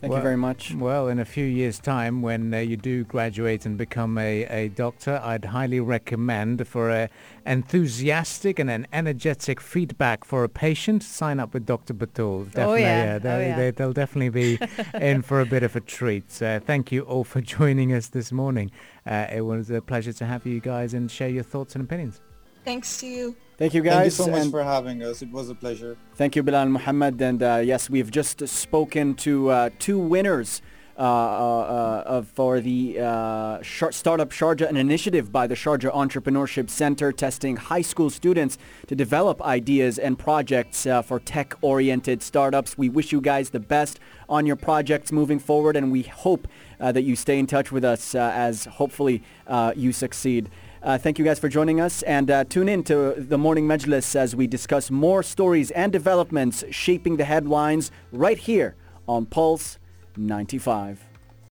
Thank 0.00 0.12
Well- 0.12 0.20
you 0.20 0.22
very 0.22 0.36
much. 0.38 0.74
Well, 0.74 1.08
in 1.08 1.18
a 1.18 1.26
few 1.26 1.44
years' 1.44 1.78
time, 1.78 2.22
when 2.22 2.54
uh, 2.54 2.58
you 2.58 2.78
do 2.78 3.04
graduate 3.04 3.66
and 3.66 3.76
become 3.76 4.16
a, 4.16 4.44
a 4.44 4.68
doctor, 4.68 5.20
I'd 5.22 5.44
highly 5.44 5.78
recommend 5.78 6.66
for 6.66 6.88
a 6.88 7.10
enthusiastic 7.44 8.58
and 8.58 8.70
an 8.70 8.86
energetic 8.94 9.60
feedback 9.60 10.24
for 10.24 10.42
a 10.42 10.48
patient, 10.48 11.02
sign 11.02 11.38
up 11.38 11.52
with 11.52 11.66
Dr. 11.66 11.92
Batul. 11.92 12.46
Definitely, 12.46 12.80
yeah. 12.80 13.16
Oh, 13.16 13.18
they, 13.18 13.48
yeah. 13.48 13.70
They, 13.70 13.84
will 13.84 13.92
definitely 13.92 14.30
be 14.30 14.58
in 14.94 15.20
for 15.20 15.40
a 15.40 15.46
bit 15.46 15.62
of 15.62 15.76
a 15.76 15.80
treat. 15.80 16.40
Uh, 16.40 16.60
thank 16.60 16.90
you 16.90 17.02
all 17.02 17.24
for 17.24 17.40
joining 17.58 17.92
us 17.92 18.08
this 18.08 18.32
morning. 18.32 18.70
Uh, 19.06 19.26
it 19.30 19.42
was 19.42 19.70
a 19.70 19.82
pleasure 19.82 20.14
to 20.14 20.24
have 20.24 20.46
you 20.46 20.60
guys 20.60 20.94
and 20.94 21.10
share 21.10 21.28
your 21.28 21.44
thoughts 21.44 21.74
and 21.74 21.84
opinions. 21.84 22.22
Thanks 22.64 22.98
to 23.00 23.06
you 23.06 23.36
Thank 23.58 23.74
you 23.74 23.82
guys. 23.82 23.92
Thank 23.92 24.04
you 24.04 24.10
guys. 24.10 24.16
so 24.16 24.26
much 24.30 24.40
and 24.40 24.50
for 24.50 24.64
having 24.64 25.02
us. 25.02 25.20
It 25.20 25.30
was 25.30 25.50
a 25.50 25.54
pleasure. 25.54 25.98
thank 26.14 26.34
you 26.34 26.42
Bilal 26.42 26.70
Muhammad. 26.70 27.20
And 27.20 27.42
uh, 27.42 27.60
yes, 27.62 27.90
we've 27.90 28.10
just 28.10 28.48
spoken 28.48 29.14
to 29.16 29.50
uh, 29.50 29.70
two 29.78 29.98
winners 29.98 30.62
uh, 30.96 31.02
uh, 31.02 32.02
uh, 32.06 32.22
for 32.22 32.60
the 32.60 32.98
uh, 33.00 33.62
Startup 33.62 34.30
Sharjah, 34.30 34.68
an 34.68 34.76
initiative 34.76 35.30
by 35.32 35.46
the 35.46 35.54
Sharjah 35.54 35.92
Entrepreneurship 35.94 36.68
Center 36.70 37.10
testing 37.12 37.56
high 37.56 37.80
school 37.82 38.10
students 38.10 38.56
to 38.86 38.94
develop 38.94 39.40
ideas 39.42 39.98
and 39.98 40.18
projects 40.18 40.86
uh, 40.86 41.00
for 41.02 41.18
tech-oriented 41.20 42.22
startups. 42.22 42.76
We 42.78 42.88
wish 42.88 43.12
you 43.12 43.20
guys 43.20 43.50
the 43.50 43.60
best 43.60 43.98
on 44.28 44.46
your 44.46 44.56
projects 44.56 45.10
moving 45.12 45.38
forward, 45.38 45.76
and 45.76 45.90
we 45.92 46.02
hope 46.02 46.48
uh, 46.80 46.92
that 46.92 47.02
you 47.02 47.16
stay 47.16 47.38
in 47.38 47.46
touch 47.46 47.72
with 47.72 47.84
us 47.84 48.14
uh, 48.14 48.32
as 48.34 48.66
hopefully 48.66 49.22
uh, 49.46 49.72
you 49.76 49.92
succeed. 49.92 50.50
Uh, 50.82 50.96
thank 50.96 51.18
you 51.18 51.24
guys 51.26 51.38
for 51.38 51.50
joining 51.50 51.78
us 51.78 52.02
and 52.04 52.30
uh, 52.30 52.42
tune 52.44 52.66
in 52.66 52.82
to 52.82 53.14
the 53.18 53.36
Morning 53.36 53.66
Majlis 53.66 54.16
as 54.16 54.34
we 54.34 54.46
discuss 54.46 54.90
more 54.90 55.22
stories 55.22 55.70
and 55.72 55.92
developments 55.92 56.64
shaping 56.70 57.18
the 57.18 57.24
headlines 57.26 57.90
right 58.12 58.38
here 58.38 58.76
on 59.06 59.26
Pulse 59.26 59.78
95. 60.16 61.09